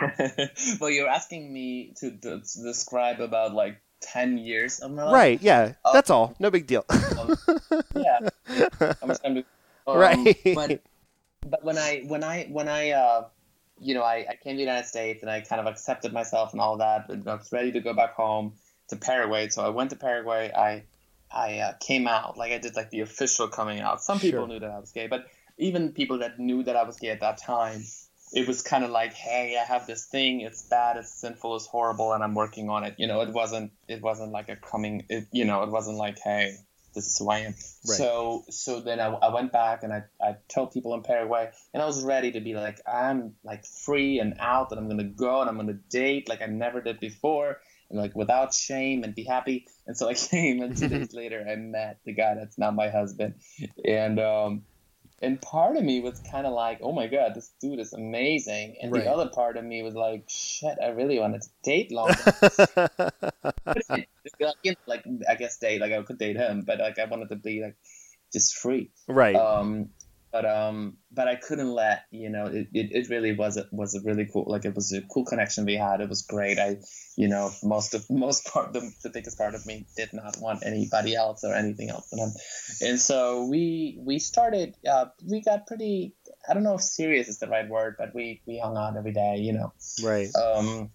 [0.80, 5.14] well, you're asking me to, to describe about like ten years of my life.
[5.14, 5.42] Right.
[5.42, 5.72] Yeah.
[5.92, 6.34] That's all.
[6.38, 6.84] No big deal.
[7.18, 7.36] Um,
[7.96, 8.28] yeah.
[9.00, 9.44] How much time do?
[9.86, 10.36] Um, Right.
[10.54, 10.80] But,
[11.46, 13.24] but when I when I when I uh,
[13.78, 16.52] you know I, I came to the United States and I kind of accepted myself
[16.52, 18.52] and all that, and I was ready to go back home
[18.88, 19.48] to Paraguay.
[19.48, 20.50] So I went to Paraguay.
[20.54, 20.84] I
[21.30, 24.02] I uh, came out like I did like the official coming out.
[24.02, 24.48] Some people Sure.
[24.48, 25.26] knew that I was gay, but
[25.58, 27.84] even people that knew that I was gay at that time,
[28.32, 30.40] it was kind of like, hey, I have this thing.
[30.40, 30.96] It's bad.
[30.96, 31.56] It's sinful.
[31.56, 32.94] It's horrible, and I'm working on it.
[32.98, 33.72] You know, it wasn't.
[33.88, 35.04] It wasn't like a coming.
[35.08, 36.56] It, you know, it wasn't like, hey,
[36.94, 37.54] this is who I am.
[37.86, 37.98] Right.
[37.98, 41.82] So so then I, I went back and I, I told people in Paraguay and
[41.82, 45.40] I was ready to be like I'm like free and out and I'm gonna go
[45.40, 49.24] and I'm gonna date like I never did before and like without shame and be
[49.24, 49.66] happy.
[49.86, 52.88] And so I came and two days later I met the guy that's now my
[52.88, 53.34] husband.
[53.84, 54.62] And um
[55.22, 58.76] and part of me was kind of like, oh my god, this dude is amazing.
[58.82, 59.04] And Right.
[59.04, 62.14] the other part of me was like, shit, I really wanted to date longer.
[63.88, 64.08] like,
[64.62, 67.28] you know, like I guess date, like I could date him, but like I wanted
[67.30, 67.76] to be like
[68.32, 68.90] just free.
[69.08, 69.36] right.
[69.36, 69.90] Um,
[70.32, 72.46] but um, but I couldn't let you know.
[72.46, 75.26] It, it, it really was a, was a really cool like it was a cool
[75.26, 76.00] connection we had.
[76.00, 76.58] It was great.
[76.58, 76.78] I
[77.16, 80.64] you know most of most part the, the biggest part of me did not want
[80.64, 82.30] anybody else or anything else him,
[82.80, 84.74] and so we we started.
[84.88, 86.14] Uh, we got pretty.
[86.48, 89.12] I don't know if serious is the right word, but we we hung out every
[89.12, 89.36] day.
[89.36, 89.72] You know.
[90.02, 90.28] right.
[90.34, 90.90] Um,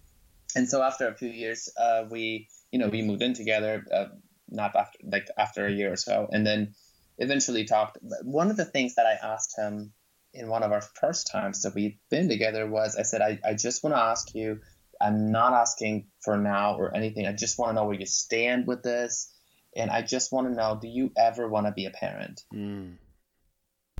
[0.56, 3.84] and so after a few years, uh, we you know we moved in together.
[3.94, 4.06] Uh,
[4.50, 6.74] not after like after a year or so, and then
[7.18, 7.98] eventually talked.
[8.22, 9.92] One of the things that I asked him
[10.32, 13.54] in one of our first times that we'd been together was I said I, I
[13.54, 14.60] just want to ask you.
[15.00, 17.24] I'm not asking for now or anything.
[17.24, 19.32] I just want to know where you stand with this,
[19.76, 22.42] and I just want to know: Do you ever want to be a parent?
[22.52, 22.96] Mm.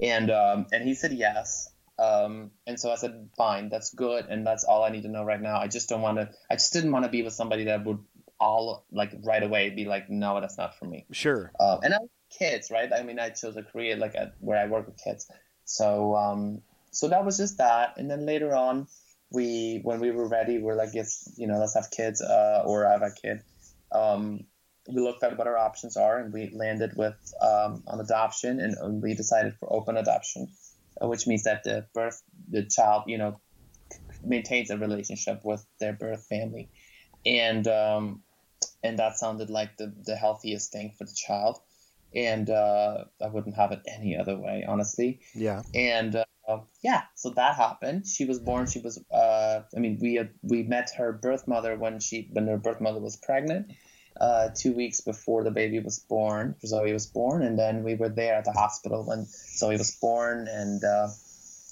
[0.02, 1.68] and um, and he said yes.
[2.00, 5.24] Um, and so I said, fine, that's good, and that's all I need to know
[5.24, 5.59] right now.
[5.59, 6.31] I just don't want to.
[6.50, 7.98] I just didn't want to be with somebody that would
[8.40, 11.07] all like right away be like, no, that's not for me.
[11.11, 11.50] Sure.
[11.59, 11.98] Um, and I
[12.30, 12.90] kids, right?
[12.92, 15.30] I mean, I chose a career like at, where I work with kids.
[15.64, 18.86] So um, so that was just that, and then later on,
[19.30, 22.84] we when we were ready, we're like, yes, you know, let's have kids, uh, or
[22.84, 23.42] have a kid.
[23.92, 24.44] Um,
[24.88, 29.02] we looked at what our options are, and we landed with um, on adoption, and
[29.02, 30.48] we decided for open adoption,
[31.00, 33.38] which means that the birth, the child, you know,
[34.24, 36.70] maintains a relationship with their birth family,
[37.26, 38.22] and um,
[38.82, 41.58] and that sounded like the the healthiest thing for the child,
[42.14, 45.20] and uh, I wouldn't have it any other way, honestly.
[45.34, 45.62] Yeah.
[45.74, 46.16] And
[46.48, 48.06] uh, yeah, so that happened.
[48.06, 48.66] She was born.
[48.66, 49.02] She was.
[49.10, 52.80] Uh, I mean, we had, we met her birth mother when she when her birth
[52.80, 53.72] mother was pregnant
[54.20, 58.08] uh, two weeks before the baby was born, Zoe was born, and then we were
[58.08, 61.08] there at the hospital when Zoe was born and uh,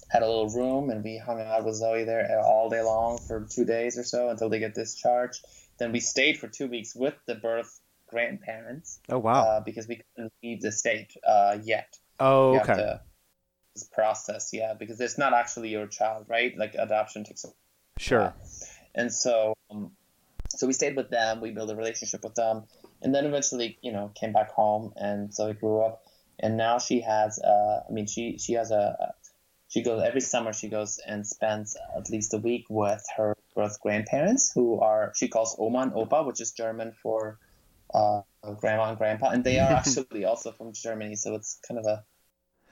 [0.09, 3.47] had a little room, and we hung out with Zoe there all day long for
[3.51, 5.45] two days or so until they get discharged.
[5.79, 7.81] Then we stayed for two weeks with the birth
[8.17, 8.99] grandparents.
[9.15, 9.43] Oh wow.
[9.49, 11.91] Uh, because we couldn't leave the state uh, yet.
[12.19, 12.95] oh You okay.
[13.75, 16.53] this process, yeah, because it's not actually your child, right?
[16.63, 17.49] Like adoption takes a
[17.99, 18.35] Sure.
[18.95, 19.91] and so um,
[20.51, 22.65] so we stayed with them we built a relationship with them
[23.03, 25.95] and then eventually you know came back home and so we grew up
[26.39, 29.15] and now she has uh, i mean she she has a
[29.73, 33.77] she goes every summer she goes and spends at least a week with her birth
[33.85, 37.39] grandparents who are she calls oma and opa which is german for
[37.97, 38.21] uh,
[38.61, 42.05] grandma and grandpa and they are actually also from germany so it's kind of a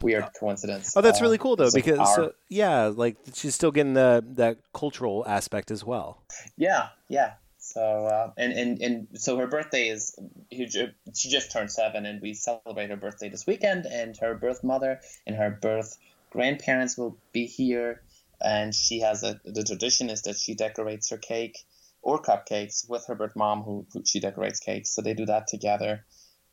[0.01, 3.55] weird coincidence Oh, that's Uh, really cool though so because our- uh, yeah, like she's
[3.55, 6.23] still getting the that cultural aspect as well.
[6.57, 7.35] Yeah, yeah.
[7.59, 10.15] So uh, and, and and so her birthday is
[10.53, 10.69] she
[11.15, 13.87] she just turned seven, and we celebrate her birthday this weekend.
[13.87, 15.97] And her birth mother and her birth
[16.31, 18.03] grandparents will be here,
[18.43, 21.57] and she has a the tradition is that she decorates her cake
[22.05, 24.91] or cupcakes with her birth mom, who, who she decorates cakes.
[24.91, 26.05] So they do that together,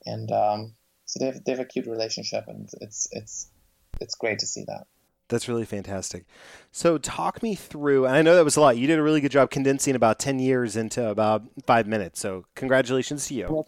[0.05, 0.73] and um,
[1.05, 3.51] so they have, they have a cute relationship, and it's it's
[3.99, 4.87] it's great to see that.
[5.31, 6.25] That's really fantastic.
[6.71, 8.77] So talk me through, and I know that was a lot.
[8.77, 12.19] You did a really good job condensing about 10 years into about five minutes.
[12.19, 13.63] So congratulations to you.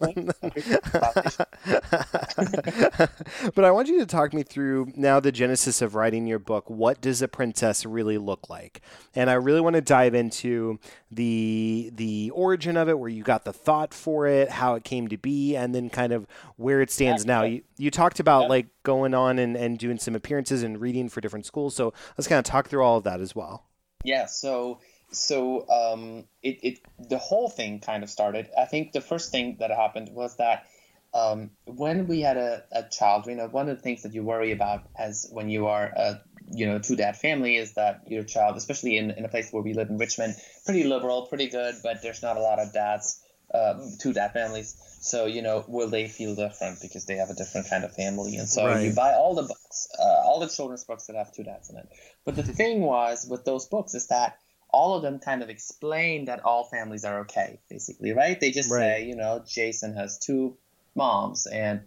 [3.54, 6.68] but I want you to talk me through now the genesis of writing your book.
[6.68, 8.80] What does a princess really look like?
[9.14, 10.78] And I really want to dive into
[11.10, 15.08] the the origin of it, where you got the thought for it, how it came
[15.08, 17.42] to be, and then kind of where it stands now.
[17.44, 18.48] You you talked about Yeah.
[18.48, 21.53] like going on and, and doing some appearances and reading for different schools.
[21.70, 23.64] So let's kind of talk through all of that as well.
[24.04, 28.48] Yeah, so so um, it, it the whole thing kind of started.
[28.58, 30.66] I think the first thing that happened was that
[31.14, 34.22] um, when we had a, a child, you know, one of the things that you
[34.22, 38.24] worry about as when you are a you know two dad family is that your
[38.24, 40.34] child, especially in, in a place where we live in Richmond,
[40.66, 43.22] pretty liberal, pretty good, but there's not a lot of dads,
[43.54, 44.74] uh, two dad families.
[45.00, 48.36] So you know, will they feel different because they have a different kind of family?
[48.36, 51.44] And so you buy all the books, uh, all the children's books that have two
[51.44, 51.88] dads in it.
[52.24, 54.38] But the thing was with those books is that
[54.70, 58.40] all of them kind of explain that all families are okay, basically, right?
[58.40, 58.80] They just Right.
[58.80, 60.56] say, you know, Jason has two
[60.96, 61.82] moms, and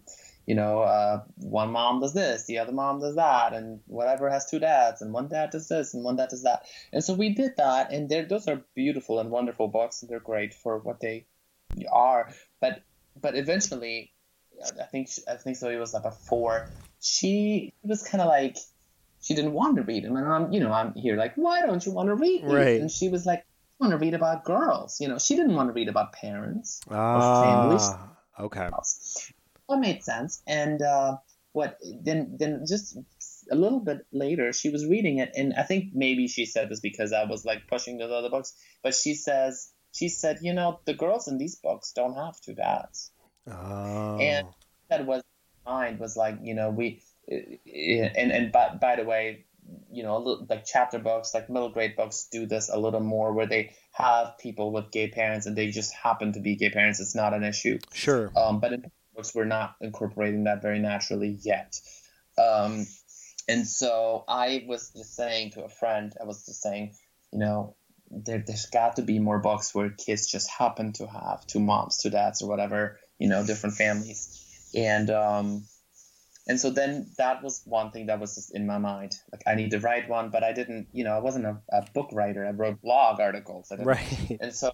[0.46, 4.46] you know, uh, one mom does this, the other mom does that, and whatever has
[4.46, 6.64] two dads, and one dad does this, and one dad does that.
[6.90, 10.54] And so we did that, and those are beautiful and wonderful books, and they're great
[10.54, 11.26] for what they
[11.92, 12.30] are.
[12.60, 12.82] But
[13.20, 14.12] but eventually,
[14.80, 16.68] I think I think Zoe was about four.
[17.00, 18.56] She was kind of like
[19.20, 21.84] she didn't want to read them, and I'm you know I'm here like why don't
[21.84, 22.52] you want to read these?
[22.52, 22.80] Right.
[22.80, 25.00] And she was like I want to read about girls.
[25.00, 27.88] You know she didn't want to read about parents families.
[27.90, 28.68] Ah, okay.
[28.72, 29.32] else.
[29.68, 30.42] That made sense.
[30.46, 31.18] And uh,
[31.52, 32.36] what then?
[32.38, 32.96] Then just
[33.50, 36.80] a little bit later, she was reading it, and I think maybe she said this
[36.80, 38.54] because I was like pushing those other books.
[38.82, 42.54] But she says she said, you know, the girls in these books don't have two
[42.54, 43.10] dads.
[43.50, 44.18] Oh.
[44.18, 44.46] And
[44.88, 45.22] that was
[45.66, 49.44] mind was like, you know, we and and by, by the way,
[49.90, 53.32] you know, little, like chapter books, like middle grade books, do this a little more,
[53.32, 57.00] where they have people with gay parents and they just happen to be gay parents.
[57.00, 57.78] It's not an issue.
[57.92, 58.30] sure.
[58.36, 61.74] Um, but in books, we're not incorporating that very naturally yet.
[62.38, 62.86] Um,
[63.48, 66.94] and so I was just saying to a friend, I was just saying,
[67.32, 67.74] you know,
[68.10, 71.98] there, there's got to be more books where kids just happen to have two moms,
[71.98, 74.70] two dads, or whatever, you know, different families.
[74.74, 75.64] And um,
[76.46, 79.14] and so then that was one thing that was just in my mind.
[79.32, 81.86] Like I need to write one, but I didn't, you know, I wasn't a, a
[81.92, 82.46] book writer.
[82.46, 83.70] I wrote blog articles.
[83.78, 84.38] Right.
[84.40, 84.72] and so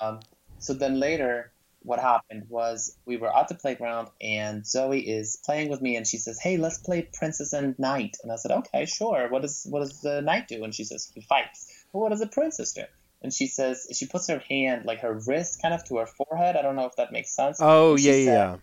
[0.00, 0.20] um,
[0.58, 1.52] so then later
[1.84, 6.06] what happened was we were at the playground and Zoe is playing with me and
[6.06, 9.28] she says, "Hey, let's play Princess and Knight." And I said, "Okay, sure.
[9.28, 12.20] What does what does the knight do?" And she says, "He fights." Well, what does
[12.20, 12.84] the princess do?
[13.22, 16.56] And she says she puts her hand like her wrist kind of to her forehead.
[16.56, 17.58] I don't know if that makes sense.
[17.60, 18.56] Oh yeah, said, yeah.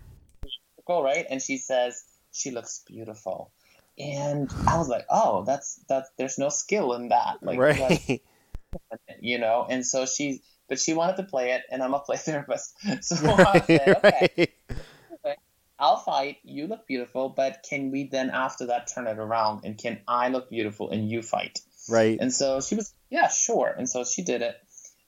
[0.86, 3.52] Go right, and she says she looks beautiful.
[3.98, 8.22] And I was like, "Oh, that's that's there's no skill in that." Like, right.
[9.20, 12.18] you know and so she but she wanted to play it and i'm a play
[12.18, 14.54] therapist so i said okay
[15.26, 15.38] right.
[15.80, 19.78] i'll fight you look beautiful but can we then after that turn it around and
[19.78, 22.18] can i look beautiful and you fight Right.
[22.20, 23.74] and so she was yeah sure.
[23.78, 24.56] And so she did it.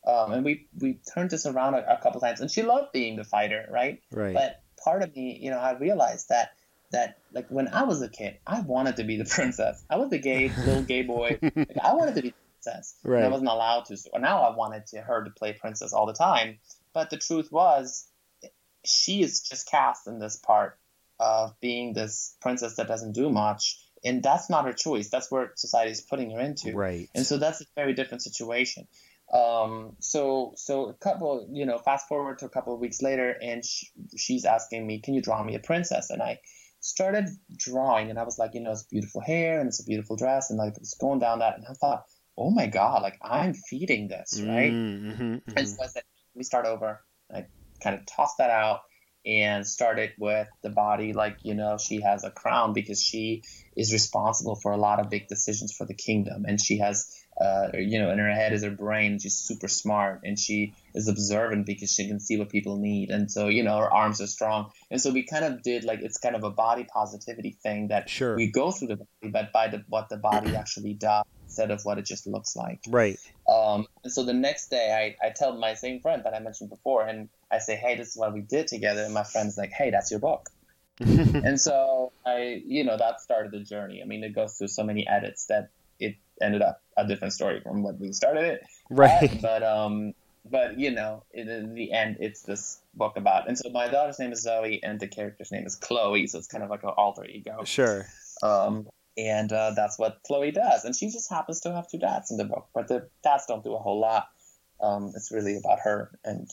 [0.06, 2.42] Um, and we we turned this around a, a couple times.
[2.42, 4.02] And she loved being the fighter right?
[4.12, 4.34] Right.
[4.34, 6.54] but part of me you know i realized that
[6.92, 9.84] that like when i was a kid i wanted to be the princess.
[9.90, 11.40] I was the gay little gay boy.
[11.56, 12.96] Like, i wanted to be the princess.
[13.04, 13.98] And i wasn't allowed to.
[13.98, 16.58] So now i wanted to, her to play princess all the time.
[16.94, 18.08] But the truth was
[18.84, 20.78] she is just cast in this part
[21.20, 25.52] of being this princess that doesn't do much and that's not her choice that's where
[25.56, 27.10] society is putting her into Right.
[27.16, 28.88] and so that's a very different situation.
[29.34, 33.34] Um, so so a couple, you know, fast forward to a couple of weeks later,
[33.42, 33.86] and sh
[34.18, 36.40] she's asking me, "Can you draw me a princess?" And I
[36.82, 40.18] started drawing, and I was like, you know, it's beautiful hair and it's a beautiful
[40.18, 42.04] dress, and like it's going down that, and I thought,
[42.38, 44.74] oh my god, like I'm feeding this, right?
[44.74, 46.04] Mm-hmm, And so I said,
[46.36, 47.00] we start over.
[47.34, 47.46] I
[47.82, 48.82] kind of tossed that out
[49.26, 51.14] and started with the body.
[51.14, 53.44] Like, you know, she has a crown because she
[53.76, 56.46] is responsible for a lot of big decisions for the kingdom.
[56.48, 57.10] And she has,
[57.40, 59.20] uh, you know, in her head is her brain.
[59.20, 63.10] She's super smart and she is observant because she can see what people need.
[63.10, 64.72] And so, you know, her arms are strong.
[64.90, 68.10] And so we kind of did like, it's kind of a body positivity thing that
[68.10, 68.36] Sure.
[68.36, 71.84] we go through the body, but by the, what the body actually does instead of
[71.84, 72.80] what it just looks like.
[72.88, 73.20] Right.
[73.48, 76.70] Um, and so the next day, I, I tell my same friend that I mentioned
[76.70, 79.04] before, and I say, hey, this is what we did together.
[79.04, 80.50] And my friend's like, hey, that's your book.
[81.00, 84.02] and so I, you know, that started the journey.
[84.02, 87.60] I mean, it goes through so many edits that it ended up a different story
[87.62, 88.64] from what we started it.
[88.90, 89.24] Right.
[89.24, 89.42] at.
[89.42, 90.14] But, um,
[90.50, 93.48] but you know, in, in the end, it's this book about.
[93.48, 96.28] And so my daughter's name is Zoe, and the character's name is Chloe.
[96.28, 97.64] So it's kind of like an alter ego.
[97.64, 98.08] Sure.
[98.42, 98.88] Um,
[99.18, 100.86] and uh, that's what Chloe does.
[100.86, 103.64] And she just happens to have two dads in the book, but the dads don't
[103.64, 104.28] do a whole lot.
[104.82, 106.50] Um, it's really about her, and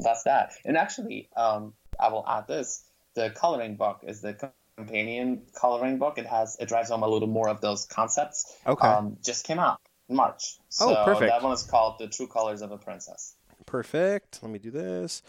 [0.00, 0.52] that's that.
[0.64, 2.84] And actually, um, I will add this:
[3.14, 6.18] the coloring book is the companion coloring book.
[6.18, 8.54] It has it drives home a little more of those concepts.
[8.66, 8.86] Okay.
[8.86, 10.58] Um, just came out in March.
[10.68, 11.30] So Oh, perfect.
[11.30, 13.34] that one is called "The True Colors of a Princess."
[13.64, 14.40] Perfect.
[14.42, 15.22] Let me do this.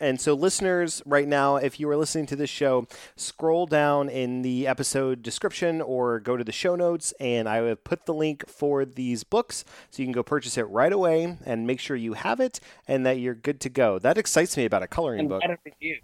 [0.00, 2.86] And so, listeners, right now, if you are listening to this show,
[3.16, 7.84] scroll down in the episode description or go to the show notes, and I have
[7.84, 11.66] put the link for these books so you can go purchase it right away and
[11.66, 13.98] make sure you have it and that you're good to go.
[13.98, 15.42] That excites me about a coloring And book.
[15.42, 16.00] write a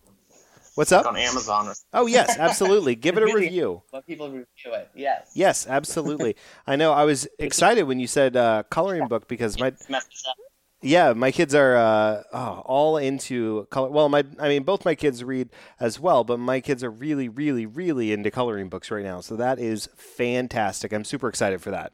[0.75, 1.07] What's like up?
[1.07, 2.95] on Amazon or Oh, yes, absolutely.
[2.95, 3.83] Give it a review.
[3.93, 4.89] let people review it.
[4.95, 5.33] Yes.
[5.35, 6.37] Yes, absolutely.
[6.69, 6.93] I know.
[6.93, 10.37] I was excited when you said uh, coloring book because my Message up.
[10.81, 13.91] Yeah, my kids are uh, oh, all into color.
[13.91, 15.51] Well, my I mean, both my kids read
[15.81, 19.20] as well, but my kids are really, really, really into coloring books right now.
[19.20, 20.93] So that is fantastic.
[20.93, 21.93] I'm super excited for that.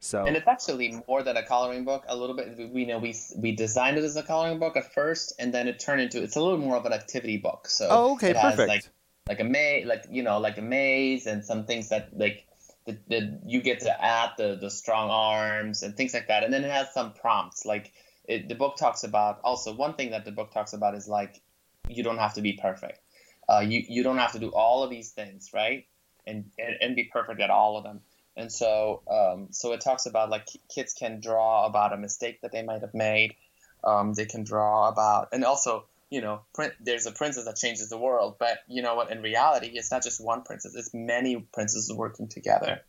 [0.00, 2.04] So And it's actually more than a coloring book.
[2.08, 5.34] A little bit, we know we we designed it as a coloring book at first,
[5.38, 7.68] and then it turned into it's a little more of an activity book.
[7.68, 8.68] So oh, okay, it has perfect.
[8.68, 8.84] like
[9.28, 12.46] like a maze, like you know, like a maze, and some things that like
[12.86, 16.44] the, the you get to add the the strong arms and things like that.
[16.44, 17.64] And then it has some prompts.
[17.64, 17.92] Like
[18.30, 21.42] it, the book talks about also one thing that the book talks about is like
[21.88, 23.00] you don't have to be perfect.
[23.48, 25.86] Uh, you you don't have to do all of these things, right?
[26.26, 28.00] And and, and be perfect at all of them.
[28.36, 32.52] And so, um, so it talks about like kids can draw about a mistake that
[32.52, 33.34] they might have made.
[33.82, 37.88] Um, they can draw about, and also, you know, print, there's a princess that changes
[37.88, 38.36] the world.
[38.38, 39.10] But you know what?
[39.10, 42.82] In reality, it's not just one princess; it's many princesses working together.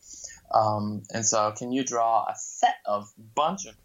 [0.54, 3.76] Um, and so, can you draw a set of bunch of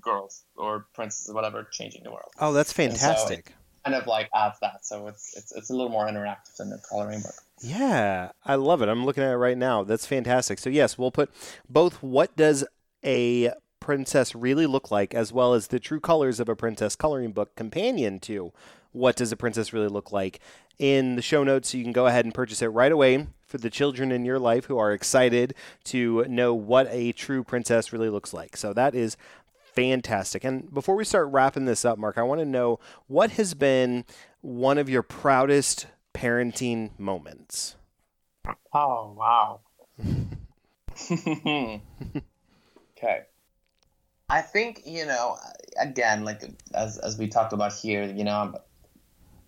[0.00, 2.30] girls or princesses, whatever, changing the world?
[2.38, 3.52] oh, that's fantastic.
[3.84, 6.78] Kind of like adds that, so it's it's it's a little more interactive than the
[6.88, 7.34] coloring book.
[7.62, 8.88] Yeah, I love it.
[8.88, 9.84] I'm looking at it right now.
[9.84, 10.58] That's fantastic.
[10.58, 11.30] So yes, we'll put
[11.68, 12.64] both what does
[13.04, 17.32] a princess really look like as well as the true colors of a princess coloring
[17.32, 18.52] book companion to
[18.92, 20.40] what does a princess really look like
[20.78, 23.58] in the show notes so you can go ahead and purchase it right away for
[23.58, 28.08] the children in your life who are excited to know what a true princess really
[28.08, 28.56] looks like.
[28.56, 29.16] So that is
[29.74, 30.44] fantastic.
[30.44, 34.04] And before we start wrapping this up, Mark, I want to know what has been
[34.40, 37.76] one of your proudest parenting moments.
[38.72, 39.60] Oh wow.
[42.96, 43.22] okay.
[44.28, 45.36] I think you know
[45.80, 46.42] again, like
[46.74, 48.54] as as we talked about here, you know, I'm,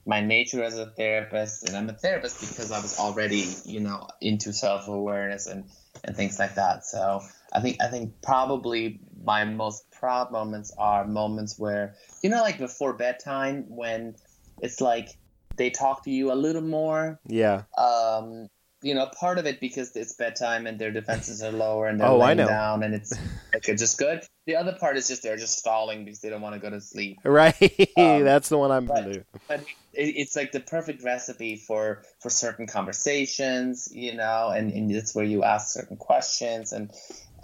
[0.04, 4.08] my nature as a therapist, and I'm a therapist because I was already, you know,
[4.20, 5.64] into self awareness and
[6.04, 6.84] and things like that.
[6.84, 7.20] So
[7.52, 12.58] I think I think probably my most proud moments are moments where you know, like
[12.58, 14.16] before bedtime when
[14.60, 15.08] it's like
[15.56, 17.20] they talk to you a little more.
[17.26, 17.62] Yeah.
[17.78, 18.48] Um,
[18.82, 22.08] you know, part of it because it's bedtime and their defenses are lower and they're
[22.08, 23.12] Oh, laying down and it's
[23.54, 24.22] like just good.
[24.46, 26.80] The other part is just they're just stalling because they don't want to go to
[26.80, 27.18] sleep.
[27.24, 27.54] Right.
[27.96, 29.24] Um, That's the one I'm but-.
[29.48, 29.60] But
[29.92, 35.14] it, it's like the perfect recipe for for certain conversations, you know, and, and it's
[35.14, 36.90] where you ask certain questions and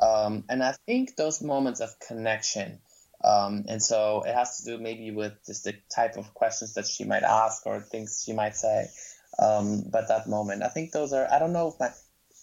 [0.00, 2.78] um, and I think those moments of connection.
[3.24, 6.86] Um, and so it has to do maybe with just the type of questions that
[6.86, 8.88] she might ask or things she might say.
[9.38, 11.26] Um, but that moment, I think those are.
[11.32, 11.90] I don't know if my.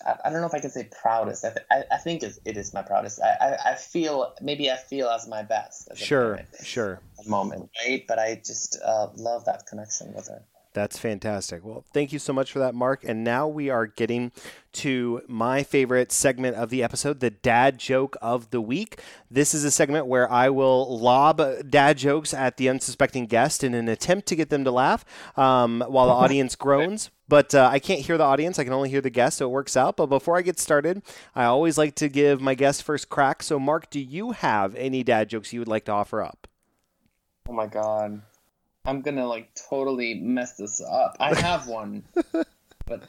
[0.06, 1.44] I, I don't know if I can say proudest.
[1.46, 3.22] I, th- I, I think it's, it is my proudest.
[3.22, 5.88] I, I, I feel maybe I feel as my best.
[5.92, 6.34] As a Sure.
[6.36, 7.02] parent Sure.
[7.26, 8.04] moment, right?
[8.08, 10.44] But I just uh, love that connection with her.
[10.76, 11.64] That's fantastic.
[11.64, 13.06] Well, thank you so much for that, Mark.
[13.06, 14.34] And now we are getting
[14.74, 19.00] to my favorite segment of the episode, the dad joke of the week.
[19.32, 23.74] This is a segment where I will lob dad jokes at the unsuspecting guest in
[23.74, 25.06] an attempt to get them to laugh
[25.38, 27.10] um, while the audience groans.
[27.30, 28.60] But uh, I can't hear the audience.
[28.60, 29.96] I can only hear the guest, so it works out.
[29.96, 31.04] But before I get started,
[31.34, 33.44] I always like to give my guest first crack.
[33.44, 36.50] So, Mark, do you have any dad jokes you would like to offer up?
[37.48, 38.24] Oh my god.
[38.86, 41.18] I'm gonna like totally mess this up.
[41.20, 42.04] I have one,
[42.86, 43.04] but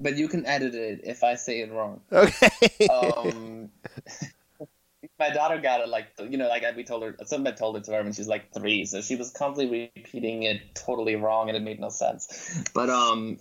[0.00, 2.00] but you can edit it if I say it wrong.
[2.12, 2.88] Okay.
[2.88, 3.70] Um,
[5.18, 7.92] my daughter got it like you know like we told her somebody told it to
[7.92, 11.62] her when she's like three, so she was constantly repeating it totally wrong and it
[11.62, 12.62] made no sense.
[12.74, 13.38] But um,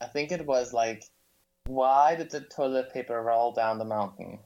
[0.00, 1.04] I think it was like,
[1.66, 4.38] why did the toilet paper roll down the mountain?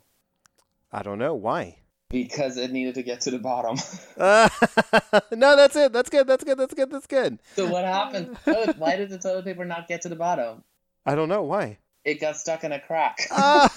[0.93, 1.35] I don't know.
[1.35, 1.79] Why?
[2.15, 3.77] Because it needed to get to the bottom.
[4.17, 4.49] Uh,
[5.33, 5.93] no, that's it.
[5.93, 6.29] That's good.
[6.29, 6.57] That's good.
[6.57, 6.89] That's good.
[6.89, 7.41] That's good.
[7.57, 8.39] So what happened?
[8.45, 10.63] Toilet- Why did the toilet paper not get to the bottom?
[11.05, 11.79] I don't know why.
[12.05, 13.19] It got stuck in a crack.
[13.33, 13.69] Ah!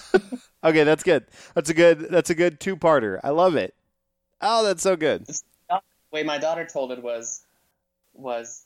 [0.63, 1.25] okay, that's good.
[1.55, 1.99] That's a good.
[2.11, 3.19] That's a good two-parter.
[3.23, 3.73] I love it.
[4.39, 5.25] Oh, that's so good.
[5.25, 5.81] The
[6.11, 7.41] way my daughter told it was,
[8.13, 8.65] was,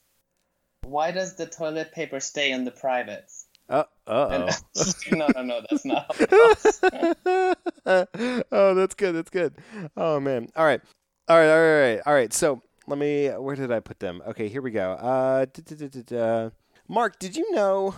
[0.81, 3.40] why does the toilet paper stay in the privates?
[3.71, 4.49] Uh oh.
[5.13, 6.29] no, no, no, that's not how it
[7.85, 8.45] goes.
[8.51, 9.15] oh, that's good.
[9.15, 9.55] That's good.
[9.95, 10.49] Oh man.
[10.57, 10.81] All right.
[11.29, 11.49] All right.
[11.49, 11.73] All right.
[11.73, 12.01] All right.
[12.05, 12.33] All right.
[12.33, 13.29] So let me.
[13.29, 14.21] Where did I put them?
[14.27, 14.91] Okay, here we go.
[14.91, 16.49] Uh.
[16.89, 17.95] Mark, did you know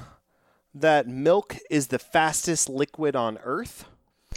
[0.76, 3.86] that milk is the fastest liquid on Earth?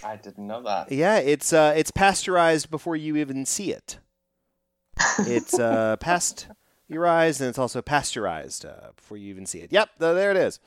[0.03, 0.91] I didn't know that.
[0.91, 3.99] Yeah, it's uh, it's pasteurized before you even see it.
[5.19, 5.97] It's uh,
[6.89, 9.73] pasteurized and it's also pasteurized uh, before you even see it.
[9.73, 10.61] Yep, th- there it is.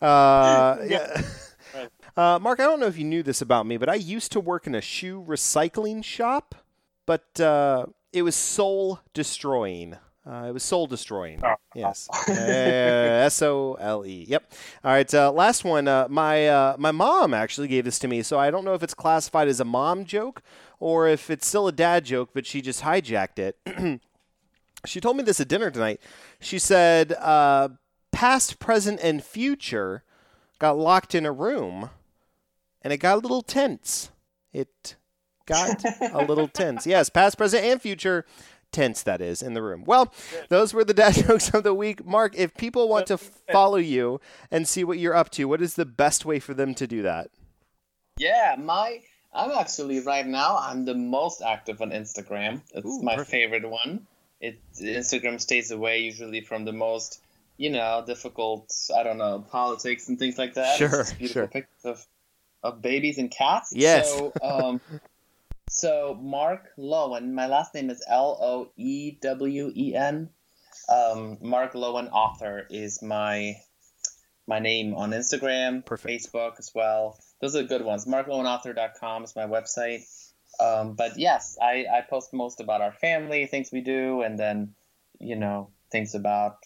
[0.00, 1.22] Uh, yeah.
[2.16, 4.38] Uh, Mark, I don't know if you knew this about me, but I used to
[4.38, 6.54] work in a shoe recycling shop,
[7.06, 9.96] but uh, it was soul destroying.
[10.24, 11.42] Uh, it was soul destroying.
[11.74, 12.08] Yes.
[12.28, 14.26] S O L E.
[14.28, 14.52] Yep.
[14.84, 15.12] All right.
[15.12, 15.88] Uh, last one.
[15.88, 18.84] Uh, my uh, my mom actually gave this to me, so I don't know if
[18.84, 20.40] it's classified as a mom joke
[20.78, 24.00] or if it's still a dad joke, but she just hijacked it.
[24.84, 26.00] she told me this at dinner tonight.
[26.40, 27.70] She said, uh,
[28.12, 30.02] "Past, present, and future
[30.58, 31.90] got locked in a room,
[32.82, 34.10] and it got a little tense.
[34.52, 34.96] It
[35.46, 36.86] got a little tense.
[36.86, 38.24] Yes, past, present, and future."
[38.74, 39.84] tense that is in the room.
[39.86, 40.12] Well,
[40.48, 42.04] those were the dad jokes of the week.
[42.04, 44.20] Mark, if people want to follow you
[44.50, 47.00] and see what you're up to, what is the best way for them to do
[47.02, 47.30] that?
[48.18, 49.00] Yeah, my
[49.32, 52.60] I'm actually right now I'm the most active on Instagram.
[52.74, 53.30] It's Ooh, my perfect.
[53.30, 54.06] favorite one.
[54.44, 57.20] It Instagram stays away usually from the most
[57.56, 60.76] you know difficult I don't know politics and things like that.
[60.76, 61.46] Sure, sure.
[61.46, 62.06] pictures of
[62.62, 63.72] of babies and cats.
[63.74, 64.10] Yes.
[64.10, 64.80] So um,
[65.68, 67.32] so Mark Loewen.
[67.32, 70.30] My last name is L O E W E N.
[70.88, 73.56] Um, Mark Loewen author is my
[74.46, 76.24] my name on Instagram, Perfect.
[76.26, 77.18] Facebook as well.
[77.40, 78.04] Those are the good ones.
[78.06, 80.02] MarkLoewenAuthor.com is my website.
[80.64, 84.74] Um, but yes, I, I post most about our family, things we do, and then,
[85.20, 86.56] you know, things about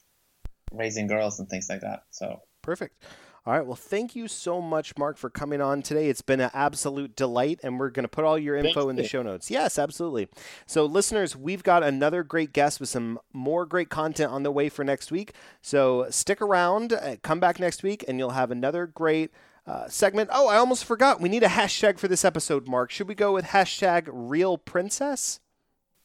[0.72, 2.04] raising girls and things like that.
[2.10, 3.02] So Perfect.
[3.46, 3.64] All right.
[3.64, 6.10] Well, thank you so much, Mark, for coming on today.
[6.10, 8.96] It's been an absolute delight, and we're going to put all your info Thank in
[8.96, 9.50] the show notes.
[9.50, 10.28] Yes, absolutely.
[10.66, 14.68] So, listeners, we've got another great guest with some more great content on the way
[14.68, 15.32] for next week.
[15.62, 19.30] So, stick around, uh, come back next week, and you'll have another great
[19.68, 20.30] uh, segment.
[20.32, 21.20] Oh, I almost forgot.
[21.20, 22.90] We need a hashtag for this episode, Mark.
[22.90, 25.40] Should we go with hashtag real princess?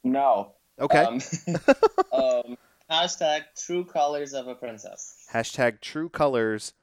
[0.03, 0.53] no.
[0.79, 1.03] Okay.
[1.03, 1.21] Um,
[2.11, 2.57] um,
[2.89, 5.23] hashtag true colors of a princess.
[5.31, 6.73] hashtag true colors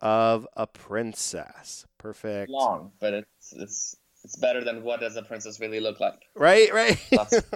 [0.00, 1.84] of a princess.
[1.98, 2.48] Perfect.
[2.48, 6.22] Long, but it's it's it's better than what does a princess really look like.
[6.36, 6.98] Right, right.
[7.10, 7.42] That's-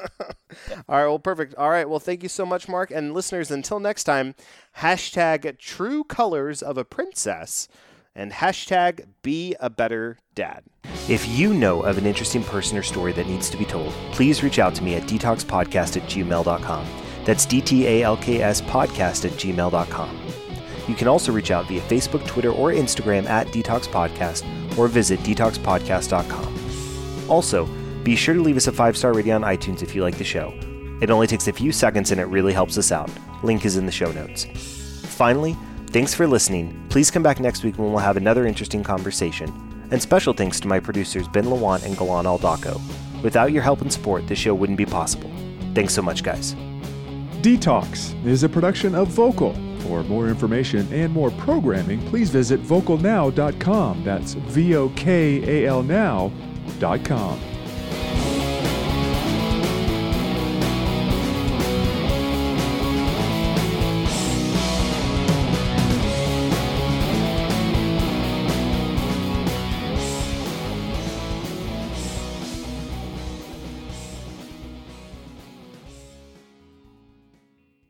[0.89, 1.55] All right, well, perfect.
[1.55, 2.91] All right, well, thank you so much, Mark.
[2.91, 4.35] And listeners, until next time,
[4.79, 7.69] hashtag true colors of a princess
[8.19, 10.65] and hashtag be a better dad.
[11.09, 14.43] If you know of an interesting person or story that needs to be told, please
[14.43, 16.87] reach out to me at dtalkspodcast at gmail.com.
[17.25, 20.19] That's D T A L K S podcast at gmail.com.
[20.89, 25.21] You can also reach out via Facebook, Twitter, or Instagram at DTALKS Podcast or visit
[25.21, 27.31] dtalkspodcast.com.
[27.31, 27.67] Also,
[28.03, 30.25] be sure to leave us a five star rating on iTunes if you like the
[30.25, 30.55] show.
[31.03, 33.11] It only takes a few seconds and it really helps us out.
[33.43, 34.47] Link is in the show notes.
[35.05, 35.57] Finally,
[35.89, 36.87] thanks for listening.
[36.89, 39.49] Please come back next week when we'll have another interesting conversation.
[39.91, 42.81] And special thanks to my producers Ben Lawant and Galan Aldaco.
[43.23, 45.31] Without your help and support, this show wouldn't be possible.
[45.75, 46.55] Thanks so much, guys.
[47.43, 49.55] DTALKS is a production of Vokal.
[49.83, 54.05] For more information and more programming, please visit vokalnow.com.
[54.05, 57.41] That's V O K A L now.com.